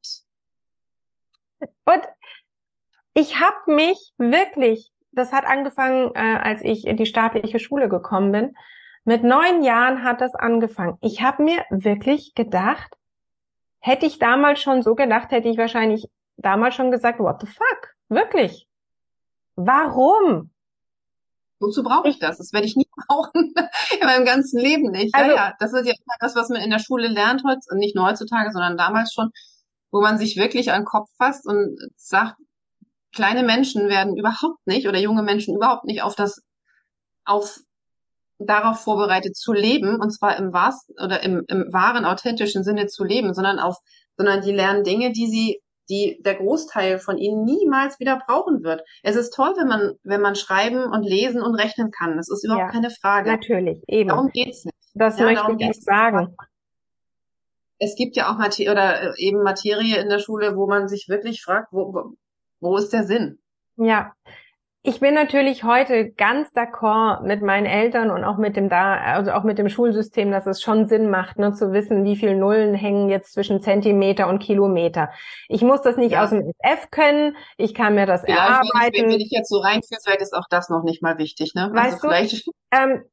[1.85, 2.03] Und
[3.13, 8.31] ich habe mich wirklich, das hat angefangen, äh, als ich in die staatliche Schule gekommen
[8.31, 8.55] bin.
[9.05, 10.97] Mit neun Jahren hat das angefangen.
[11.01, 12.97] Ich habe mir wirklich gedacht,
[13.79, 17.95] hätte ich damals schon so gedacht, hätte ich wahrscheinlich damals schon gesagt, what the fuck?
[18.07, 18.67] Wirklich?
[19.55, 20.52] Warum?
[21.63, 22.37] Wozu brauche ich das?
[22.37, 23.53] Das werde ich nie brauchen
[23.99, 25.15] in meinem ganzen Leben nicht.
[25.15, 27.95] Also, ja, ja, das ist ja das, was man in der Schule lernt, heute, nicht
[27.95, 29.31] nur heutzutage, sondern damals schon
[29.93, 32.35] wo man sich wirklich an den Kopf fasst und sagt,
[33.13, 36.41] kleine Menschen werden überhaupt nicht oder junge Menschen überhaupt nicht auf das,
[37.25, 37.59] auf
[38.39, 43.03] darauf vorbereitet zu leben, und zwar im wahrsten oder im, im wahren, authentischen Sinne zu
[43.03, 43.77] leben, sondern auf,
[44.17, 48.81] sondern die lernen Dinge, die sie, die der Großteil von ihnen niemals wieder brauchen wird.
[49.01, 52.17] Es ist toll, wenn man, wenn man schreiben und lesen und rechnen kann.
[52.17, 53.31] Das ist überhaupt ja, keine Frage.
[53.31, 54.09] Natürlich, eben.
[54.09, 54.77] Darum geht's nicht.
[54.93, 56.35] Das ja, möchte ich nicht sagen
[57.83, 61.09] es gibt ja auch Materie oder äh, eben Materie in der Schule, wo man sich
[61.09, 62.15] wirklich fragt, wo,
[62.59, 63.39] wo ist der Sinn?
[63.75, 64.13] Ja.
[64.85, 69.31] Ich bin natürlich heute ganz d'accord mit meinen Eltern und auch mit dem da, also
[69.31, 72.75] auch mit dem Schulsystem, dass es schon Sinn macht, ne, zu wissen, wie viele Nullen
[72.75, 75.09] hängen jetzt zwischen Zentimeter und Kilometer.
[75.47, 76.23] Ich muss das nicht ja.
[76.25, 79.03] aus dem F können, ich kann mir das ja, erarbeiten.
[79.05, 81.63] Wenn, wenn ich jetzt so reinführe, vielleicht ist auch das noch nicht mal wichtig, ne?
[81.63, 83.03] Also weißt also vielleicht, du, ähm,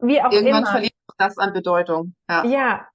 [0.00, 0.70] wie auch irgendwann immer.
[0.72, 2.14] verliert das an Bedeutung.
[2.28, 2.44] Ja.
[2.44, 2.86] ja,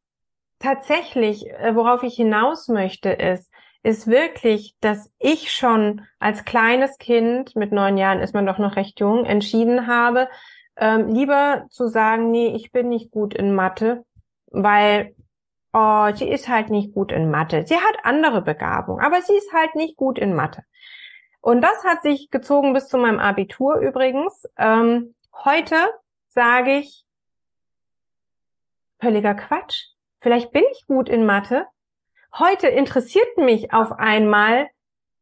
[0.59, 3.48] tatsächlich, äh, worauf ich hinaus möchte, ist,
[3.83, 8.75] ist wirklich, dass ich schon als kleines Kind, mit neun Jahren ist man doch noch
[8.75, 10.27] recht jung, entschieden habe,
[10.75, 14.05] ähm, lieber zu sagen, nee, ich bin nicht gut in Mathe,
[14.47, 15.15] weil
[15.73, 17.65] oh, sie ist halt nicht gut in Mathe.
[17.65, 20.63] Sie hat andere Begabung, aber sie ist halt nicht gut in Mathe.
[21.41, 24.45] Und das hat sich gezogen bis zu meinem Abitur übrigens.
[24.57, 25.15] Ähm,
[25.45, 25.75] heute
[26.27, 27.05] sage ich,
[28.99, 29.85] völliger Quatsch.
[30.19, 31.65] Vielleicht bin ich gut in Mathe
[32.37, 34.67] heute interessiert mich auf einmal,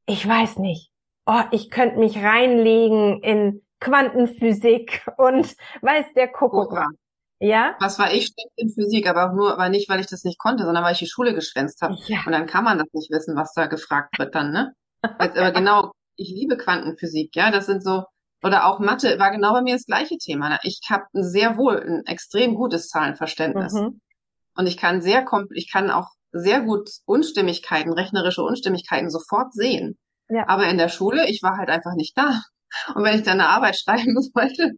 [0.06, 0.92] ich weiß nicht,
[1.26, 6.88] oh, ich könnte mich reinlegen in Quantenphysik und weiß der Kuckuck was.
[7.40, 7.76] Ja?
[7.80, 10.40] Was war ich schlecht in Physik, aber auch nur, aber nicht, weil ich das nicht
[10.40, 11.96] konnte, sondern weil ich die Schule geschwänzt habe.
[12.08, 12.20] Ja.
[12.26, 14.74] Und dann kann man das nicht wissen, was da gefragt wird dann, ne?
[15.22, 18.06] Jetzt, aber genau, ich liebe Quantenphysik, ja, das sind so,
[18.44, 20.58] oder auch Mathe war genau bei mir das gleiche Thema.
[20.64, 23.74] Ich habe sehr wohl ein extrem gutes Zahlenverständnis.
[23.74, 24.02] Mhm.
[24.56, 29.98] Und ich kann sehr, ich kann auch sehr gut Unstimmigkeiten, rechnerische Unstimmigkeiten sofort sehen.
[30.30, 30.48] Ja.
[30.48, 32.42] Aber in der Schule, ich war halt einfach nicht da.
[32.94, 34.74] Und wenn ich dann eine Arbeit schreiben wollte,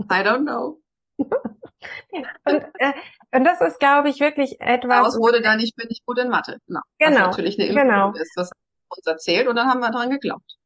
[0.00, 0.78] I don't know.
[1.18, 2.92] und, äh,
[3.32, 4.96] und das ist, glaube ich, wirklich etwas.
[4.96, 6.58] Daraus wurde dann, ich bin nicht gut in Mathe.
[6.66, 6.80] Genau.
[6.98, 8.12] genau was natürlich eine Illusion genau.
[8.12, 8.50] ist, was
[8.88, 10.56] uns erzählt und dann haben wir dran geglaubt.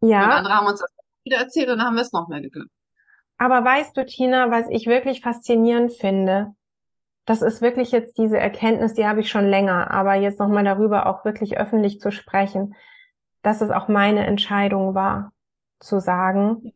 [0.00, 0.24] Ja.
[0.24, 0.90] Und andere haben uns das
[1.24, 2.70] wieder erzählt und dann haben wir es noch mehr geglaubt.
[3.38, 6.54] Aber weißt du, Tina, was ich wirklich faszinierend finde,
[7.26, 11.06] das ist wirklich jetzt diese Erkenntnis, die habe ich schon länger, aber jetzt nochmal darüber
[11.06, 12.74] auch wirklich öffentlich zu sprechen,
[13.42, 15.32] dass es auch meine Entscheidung war,
[15.80, 16.72] zu sagen,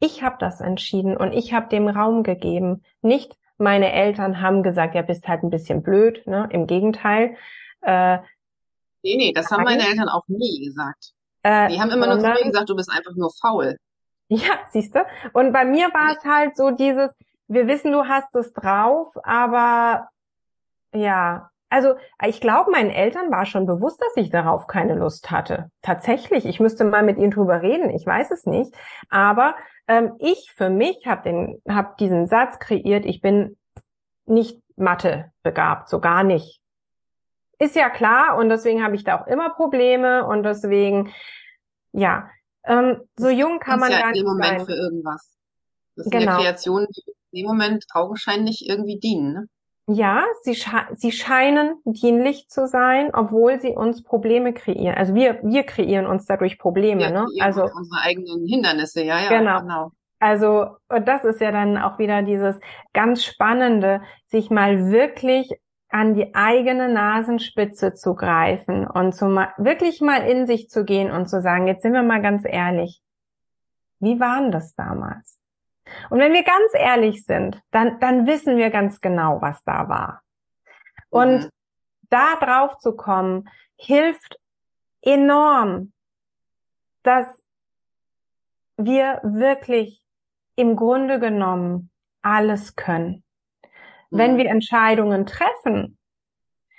[0.00, 2.82] ich habe das entschieden und ich habe dem Raum gegeben.
[3.02, 6.48] Nicht meine Eltern haben gesagt, ja, bist halt ein bisschen blöd, ne?
[6.50, 7.36] Im Gegenteil.
[7.82, 8.18] Äh,
[9.02, 11.12] nee, nee, das haben meine Eltern auch nie gesagt.
[11.42, 13.76] Äh, die haben immer nur zu mir gesagt, du bist einfach nur faul.
[14.28, 15.06] Ja, siehst du.
[15.32, 17.10] Und bei mir war es halt so dieses,
[17.48, 20.08] wir wissen, du hast es drauf, aber
[20.92, 21.94] ja, also
[22.24, 25.70] ich glaube, meinen Eltern war schon bewusst, dass ich darauf keine Lust hatte.
[25.82, 28.74] Tatsächlich, ich müsste mal mit ihnen drüber reden, ich weiß es nicht.
[29.10, 29.56] Aber
[29.88, 33.56] ähm, ich für mich habe den, hab diesen Satz kreiert, ich bin
[34.26, 36.60] nicht Mathe begabt, so gar nicht.
[37.58, 41.12] Ist ja klar und deswegen habe ich da auch immer Probleme und deswegen,
[41.92, 42.28] ja,
[42.64, 44.66] ähm, so jung kann man ja gar nicht Moment sein.
[44.66, 45.36] für irgendwas.
[45.96, 46.32] Das sind genau.
[46.32, 49.32] ja Kreationen, die dem Moment augenscheinlich irgendwie dienen.
[49.32, 49.48] Ne?
[49.88, 50.60] Ja, sie,
[50.96, 54.96] sie scheinen dienlich zu sein, obwohl sie uns Probleme kreieren.
[54.96, 57.26] Also wir, wir kreieren uns dadurch Probleme, wir ne?
[57.40, 59.28] Also unsere eigenen Hindernisse, ja, ja.
[59.28, 59.60] Genau.
[59.60, 59.92] genau.
[60.18, 62.58] Also, das ist ja dann auch wieder dieses
[62.94, 65.50] ganz Spannende, sich mal wirklich
[65.88, 71.10] an die eigene Nasenspitze zu greifen und zu mal, wirklich mal in sich zu gehen
[71.10, 73.00] und zu sagen, jetzt sind wir mal ganz ehrlich.
[74.00, 75.35] Wie waren das damals?
[76.10, 80.22] Und wenn wir ganz ehrlich sind, dann, dann wissen wir ganz genau, was da war.
[81.10, 81.50] Und mhm.
[82.10, 84.38] da drauf zu kommen, hilft
[85.02, 85.92] enorm,
[87.02, 87.26] dass
[88.76, 90.02] wir wirklich
[90.56, 91.90] im Grunde genommen
[92.22, 93.22] alles können.
[94.10, 94.18] Mhm.
[94.18, 95.98] Wenn wir Entscheidungen treffen,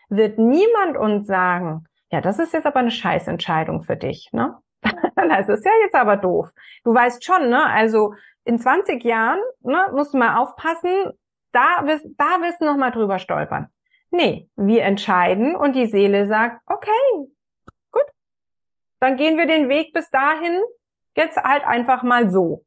[0.09, 4.57] wird niemand uns sagen, ja, das ist jetzt aber eine Scheißentscheidung für dich, ne?
[5.15, 6.49] das ist ja jetzt aber doof.
[6.83, 7.65] Du weißt schon, ne?
[7.65, 8.13] Also
[8.47, 11.11] in 20 Jahren ne, musst du mal aufpassen,
[11.51, 13.67] da wirst, da wirst du noch mal drüber stolpern.
[14.09, 17.27] Nee, wir entscheiden und die Seele sagt, okay,
[17.91, 18.05] gut,
[18.99, 20.61] dann gehen wir den Weg bis dahin
[21.15, 22.63] jetzt halt einfach mal so.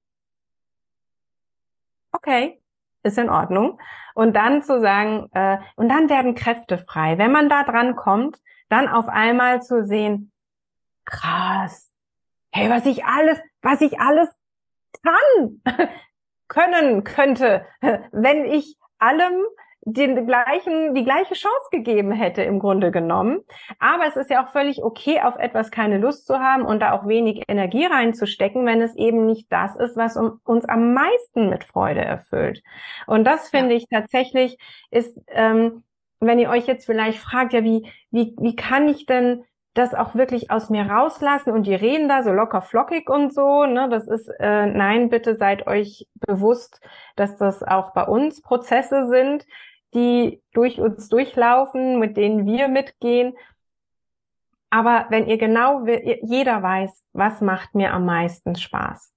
[2.13, 2.61] Okay,
[3.03, 3.81] ist in Ordnung.
[4.15, 7.17] Und dann zu sagen, äh, und dann werden Kräfte frei.
[7.17, 8.37] Wenn man da dran kommt,
[8.69, 10.31] dann auf einmal zu sehen,
[11.07, 11.91] krass,
[12.53, 14.29] hey, was ich alles, was ich alles
[15.03, 15.63] kann,
[16.49, 17.67] können könnte,
[18.13, 19.43] wenn ich allem
[19.83, 23.41] den gleichen, die gleiche Chance gegeben hätte im Grunde genommen.
[23.79, 26.93] Aber es ist ja auch völlig okay, auf etwas keine Lust zu haben und da
[26.93, 31.65] auch wenig Energie reinzustecken, wenn es eben nicht das ist, was uns am meisten mit
[31.65, 32.63] Freude erfüllt.
[33.07, 33.79] Und das finde ja.
[33.79, 34.59] ich tatsächlich
[34.91, 35.83] ist, ähm,
[36.21, 39.45] wenn ihr euch jetzt vielleicht fragt, ja, wie, wie, wie kann ich denn
[39.75, 43.65] das auch wirklich aus mir rauslassen und die reden da so locker flockig und so,
[43.67, 46.81] ne, das ist, äh, nein, bitte seid euch bewusst,
[47.15, 49.47] dass das auch bei uns Prozesse sind,
[49.95, 53.35] die durch uns durchlaufen, mit denen wir mitgehen.
[54.71, 59.13] Aber wenn ihr genau, jeder weiß, was macht mir am meisten Spaß.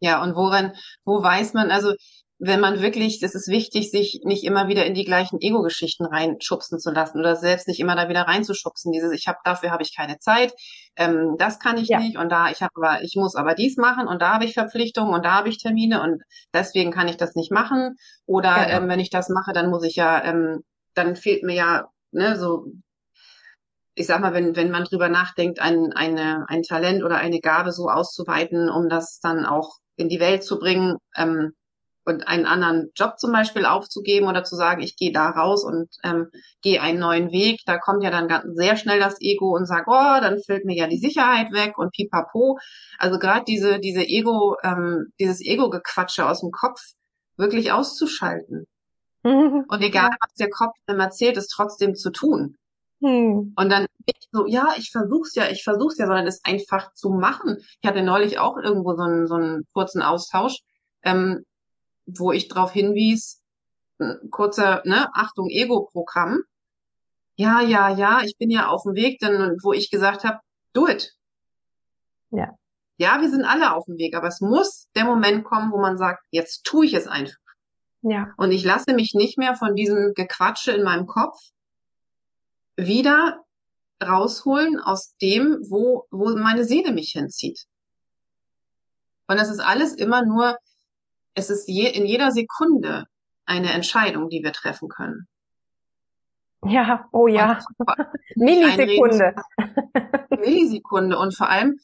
[0.00, 0.72] Ja, und woran,
[1.04, 1.94] wo weiß man, also
[2.42, 6.78] wenn man wirklich, das ist wichtig, sich nicht immer wieder in die gleichen Ego-Geschichten reinschubsen
[6.78, 8.92] zu lassen oder selbst nicht immer da wieder reinzuschubsen.
[8.92, 10.54] Dieses, ich habe dafür habe ich keine Zeit,
[10.96, 11.98] ähm, das kann ich ja.
[11.98, 14.54] nicht und da ich habe aber ich muss aber dies machen und da habe ich
[14.54, 16.22] Verpflichtungen und da habe ich Termine und
[16.54, 17.96] deswegen kann ich das nicht machen.
[18.24, 18.78] Oder genau.
[18.78, 20.64] ähm, wenn ich das mache, dann muss ich ja, ähm,
[20.94, 22.64] dann fehlt mir ja ne so
[23.94, 27.70] ich sag mal, wenn, wenn man drüber nachdenkt, ein, eine, ein Talent oder eine Gabe
[27.70, 31.52] so auszuweiten, um das dann auch in die Welt zu bringen, ähm,
[32.10, 35.88] und einen anderen Job zum Beispiel aufzugeben oder zu sagen, ich gehe da raus und
[36.04, 36.28] ähm,
[36.62, 39.86] gehe einen neuen Weg, da kommt ja dann ganz, sehr schnell das Ego und sagt,
[39.88, 42.58] oh, dann fällt mir ja die Sicherheit weg und pipapo.
[42.98, 46.80] Also gerade diese, diese Ego, ähm, dieses Ego-Gequatsche aus dem Kopf
[47.36, 48.66] wirklich auszuschalten.
[49.24, 52.56] Und egal, was der Kopf ihm erzählt, ist trotzdem zu tun.
[53.02, 53.54] Hm.
[53.56, 57.10] Und dann nicht so, ja, ich versuch's ja, ich versuch's ja, sondern es einfach zu
[57.10, 57.58] machen.
[57.80, 60.58] Ich hatte neulich auch irgendwo so einen, so einen kurzen Austausch,
[61.02, 61.44] ähm,
[62.18, 63.42] wo ich darauf hinwies,
[64.30, 66.42] kurzer, ne, Achtung, Ego-Programm.
[67.36, 70.40] Ja, ja, ja, ich bin ja auf dem Weg, denn wo ich gesagt habe,
[70.72, 71.14] do it.
[72.30, 72.54] Ja.
[72.98, 75.96] Ja, wir sind alle auf dem Weg, aber es muss der Moment kommen, wo man
[75.96, 77.38] sagt, jetzt tue ich es einfach.
[78.02, 78.32] Ja.
[78.36, 81.38] Und ich lasse mich nicht mehr von diesem Gequatsche in meinem Kopf
[82.76, 83.42] wieder
[84.02, 87.66] rausholen aus dem, wo, wo meine Seele mich hinzieht.
[89.28, 90.56] Und das ist alles immer nur,
[91.40, 93.06] es ist je, in jeder Sekunde
[93.46, 95.26] eine Entscheidung, die wir treffen können.
[96.64, 97.58] Ja, oh ja.
[98.36, 99.34] Millisekunde.
[100.30, 101.80] Millisekunde und vor allem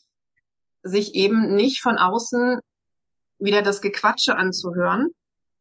[0.82, 2.60] sich eben nicht von außen
[3.38, 5.08] wieder das Gequatsche anzuhören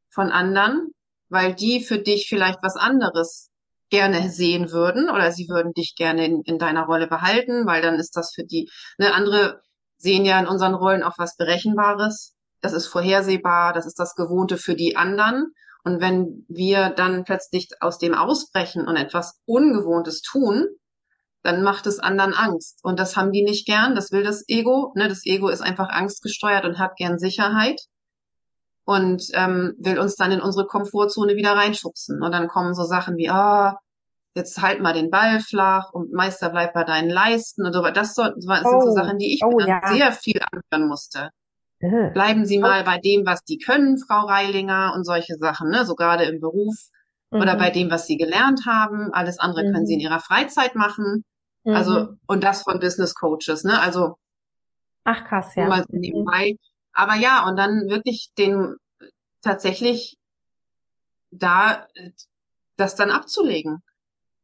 [0.10, 0.92] von anderen,
[1.30, 3.50] weil die für dich vielleicht was anderes
[3.90, 7.96] gerne sehen würden oder sie würden dich gerne in, in deiner Rolle behalten, weil dann
[7.96, 9.62] ist das für die, ne, andere
[9.98, 12.35] sehen ja in unseren Rollen auch was Berechenbares.
[12.66, 15.54] Das ist vorhersehbar, das ist das Gewohnte für die anderen.
[15.84, 20.66] Und wenn wir dann plötzlich aus dem ausbrechen und etwas Ungewohntes tun,
[21.44, 22.80] dann macht es anderen Angst.
[22.82, 24.92] Und das haben die nicht gern, das will das Ego.
[24.96, 25.08] Ne?
[25.08, 27.80] Das Ego ist einfach angstgesteuert und hat gern Sicherheit
[28.84, 32.24] und ähm, will uns dann in unsere Komfortzone wieder reinschubsen.
[32.24, 33.78] Und dann kommen so Sachen wie, ah, oh,
[34.34, 37.84] jetzt halt mal den Ball flach und Meister bleibt bei deinen Leisten und so.
[37.84, 39.82] Das, so, das sind oh, so Sachen, die ich oh, ja.
[39.86, 41.30] sehr viel anhören musste.
[41.80, 42.12] Äh.
[42.12, 45.86] Bleiben Sie mal bei dem, was die können, Frau Reilinger, und solche Sachen, ne?
[45.86, 46.76] so gerade im Beruf
[47.32, 47.42] mhm.
[47.42, 49.14] oder bei dem, was Sie gelernt haben.
[49.14, 49.74] Alles andere mhm.
[49.74, 51.24] können Sie in Ihrer Freizeit machen.
[51.66, 51.98] Also, mhm.
[51.98, 53.80] Also, und das von Business Coaches, ne?
[53.80, 54.16] Also,
[55.04, 55.68] Ach krass, ja.
[55.68, 56.58] Mal so nebenbei.
[56.94, 58.76] Aber ja, und dann wirklich den
[59.42, 60.18] tatsächlich
[61.32, 61.86] da
[62.78, 63.84] das dann abzulegen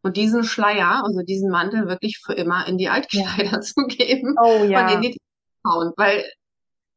[0.02, 3.62] und diesen Schleier, also diesen Mantel wirklich für immer in die Altkleider ja.
[3.62, 4.86] zu geben oh, ja.
[4.86, 5.18] und in die
[5.66, 6.24] hauen, weil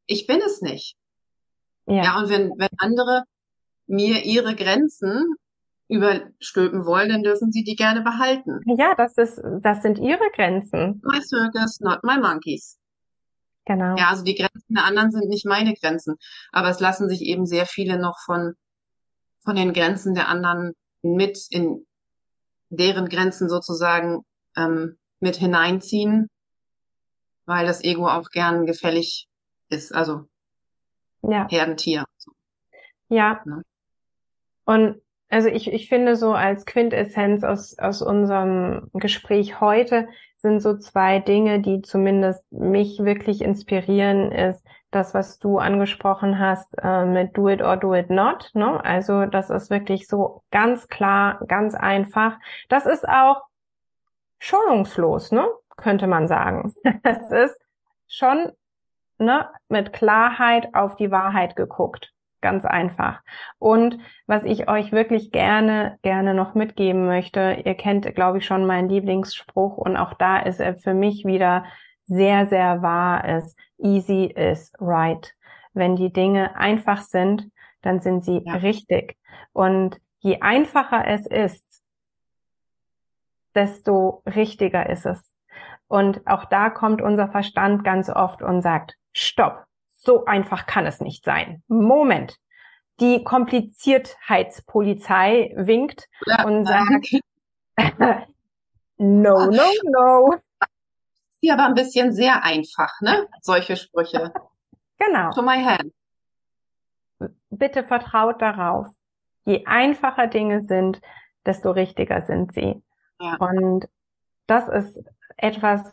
[0.07, 0.97] ich bin es nicht.
[1.87, 2.03] Ja.
[2.03, 3.25] ja, und wenn, wenn andere
[3.87, 5.35] mir ihre Grenzen
[5.89, 8.61] überstülpen wollen, dann dürfen sie die gerne behalten.
[8.79, 11.03] Ja, das ist, das sind ihre Grenzen.
[11.05, 12.79] My circus, not my monkeys.
[13.67, 13.97] Genau.
[13.97, 16.17] Ja, also die Grenzen der anderen sind nicht meine Grenzen.
[16.53, 18.55] Aber es lassen sich eben sehr viele noch von,
[19.45, 21.87] von den Grenzen der anderen mit in
[22.71, 24.25] deren Grenzen sozusagen
[24.57, 26.29] ähm, mit hineinziehen,
[27.47, 29.29] weil das Ego auch gern gefällig
[29.75, 29.95] ist.
[29.95, 30.25] Also
[31.23, 31.47] ja.
[31.49, 32.05] Herdentier.
[33.09, 33.43] Ja.
[33.45, 33.63] ja.
[34.65, 40.77] Und also ich, ich finde so als Quintessenz aus, aus unserem Gespräch heute, sind so
[40.77, 47.37] zwei Dinge, die zumindest mich wirklich inspirieren, ist das, was du angesprochen hast äh, mit
[47.37, 48.51] Do it or do it not.
[48.55, 48.85] Ne?
[48.85, 52.39] Also das ist wirklich so ganz klar, ganz einfach.
[52.69, 53.43] Das ist auch
[54.39, 55.49] schonungslos, ne?
[55.77, 56.73] könnte man sagen.
[57.03, 57.61] Es ist
[58.07, 58.53] schon
[59.19, 62.13] ne, mit Klarheit auf die Wahrheit geguckt.
[62.41, 63.23] Ganz einfach.
[63.59, 68.67] Und was ich euch wirklich gerne, gerne noch mitgeben möchte, ihr kennt, glaube ich, schon
[68.67, 71.65] meinen Lieblingsspruch und auch da ist er für mich wieder
[72.07, 73.59] sehr, sehr wahr ist.
[73.79, 75.35] Easy is right.
[75.73, 77.51] Wenn die Dinge einfach sind,
[77.81, 78.57] dann sind sie ja.
[78.57, 79.17] richtig.
[79.53, 81.65] Und je einfacher es ist,
[83.55, 85.33] desto richtiger ist es.
[85.87, 91.01] Und auch da kommt unser Verstand ganz oft und sagt, stopp, so einfach kann es
[91.01, 91.65] nicht sein.
[91.69, 92.37] Moment.
[93.01, 97.09] Die Kompliziertheitspolizei winkt ja, und sagt,
[98.99, 100.37] no, no, no.
[101.43, 103.27] Die aber ein bisschen sehr einfach, ne?
[103.41, 104.33] Solche Sprüche.
[104.97, 105.33] Genau.
[105.33, 105.93] To my hand.
[107.51, 108.87] Bitte vertraut darauf.
[109.45, 111.01] Je einfacher Dinge sind,
[111.45, 112.81] desto richtiger sind sie.
[113.21, 113.35] Ja.
[113.39, 113.89] Und
[114.47, 115.03] das ist
[115.37, 115.93] etwas,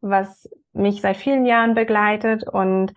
[0.00, 2.94] was mich seit vielen Jahren begleitet und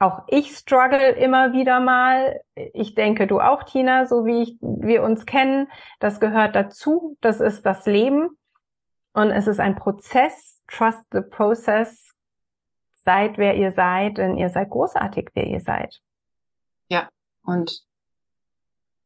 [0.00, 2.40] auch ich struggle immer wieder mal.
[2.72, 5.68] Ich denke, du auch, Tina, so wie ich, wir uns kennen.
[5.98, 7.18] Das gehört dazu.
[7.20, 8.30] Das ist das Leben.
[9.12, 10.62] Und es ist ein Prozess.
[10.68, 12.12] Trust the process.
[13.04, 16.00] Seid, wer ihr seid, denn ihr seid großartig, wer ihr seid.
[16.88, 17.10] Ja.
[17.42, 17.82] Und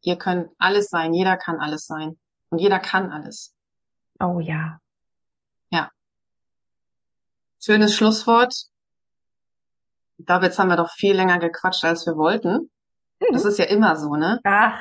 [0.03, 1.13] ihr könnt alles sein.
[1.13, 2.19] Jeder kann alles sein.
[2.51, 3.53] Und jeder kann alles.
[4.21, 4.55] Oh ja.
[4.55, 4.84] Ja.
[7.65, 8.53] Schönes Schlusswort.
[10.19, 12.71] Ich glaube, jetzt haben wir doch viel länger gequatscht, als wir wollten.
[13.21, 13.33] Mhm.
[13.33, 14.39] Das ist ja immer so, ne?
[14.45, 14.79] Ach.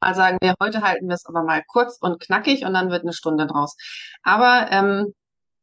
[0.00, 3.02] Mal sagen wir, heute halten wir es aber mal kurz und knackig und dann wird
[3.02, 3.76] eine Stunde draus.
[4.22, 5.12] Aber ähm,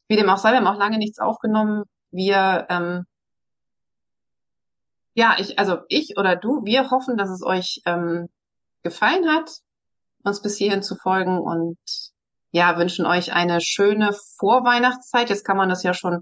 [0.08, 1.86] wie dem auch sei, wir haben auch lange nichts aufgenommen.
[2.12, 3.06] Wir, ähm,
[5.16, 8.30] ja, ich, also ich oder du, wir hoffen, dass es euch ähm,
[8.84, 9.50] gefallen hat,
[10.24, 11.80] uns bis hierhin zu folgen und
[12.52, 15.32] ja, wünschen euch eine schöne Vorweihnachtszeit.
[15.32, 16.22] Jetzt kann man das ja schon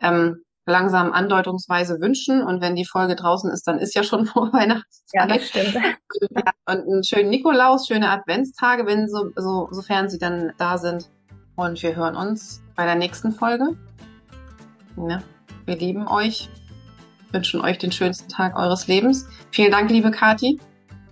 [0.00, 2.42] ähm, langsam andeutungsweise wünschen.
[2.42, 5.12] Und wenn die Folge draußen ist, dann ist ja schon Vorweihnachtszeit.
[5.12, 5.74] Ja, das stimmt.
[5.74, 11.10] Ja, und einen schönen Nikolaus, schöne Adventstage, wenn so, so, sofern sie dann da sind.
[11.56, 13.76] Und wir hören uns bei der nächsten Folge.
[15.08, 15.22] Ja,
[15.66, 16.48] wir lieben euch,
[17.32, 19.28] wünschen euch den schönsten Tag eures Lebens.
[19.50, 20.60] Vielen Dank, liebe Kathi,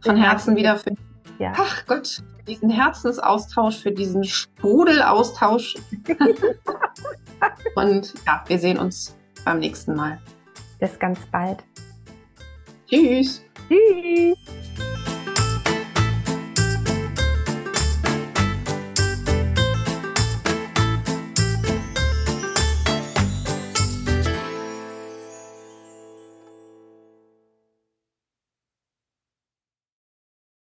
[0.01, 0.93] von Herzen wieder für
[1.39, 1.53] ja.
[1.57, 5.75] Ach Gott, diesen Herzensaustausch, für diesen Sprudelaustausch.
[7.75, 10.21] Und ja, wir sehen uns beim nächsten Mal.
[10.79, 11.63] Bis ganz bald.
[12.89, 13.43] Tschüss.
[13.69, 14.39] Tschüss.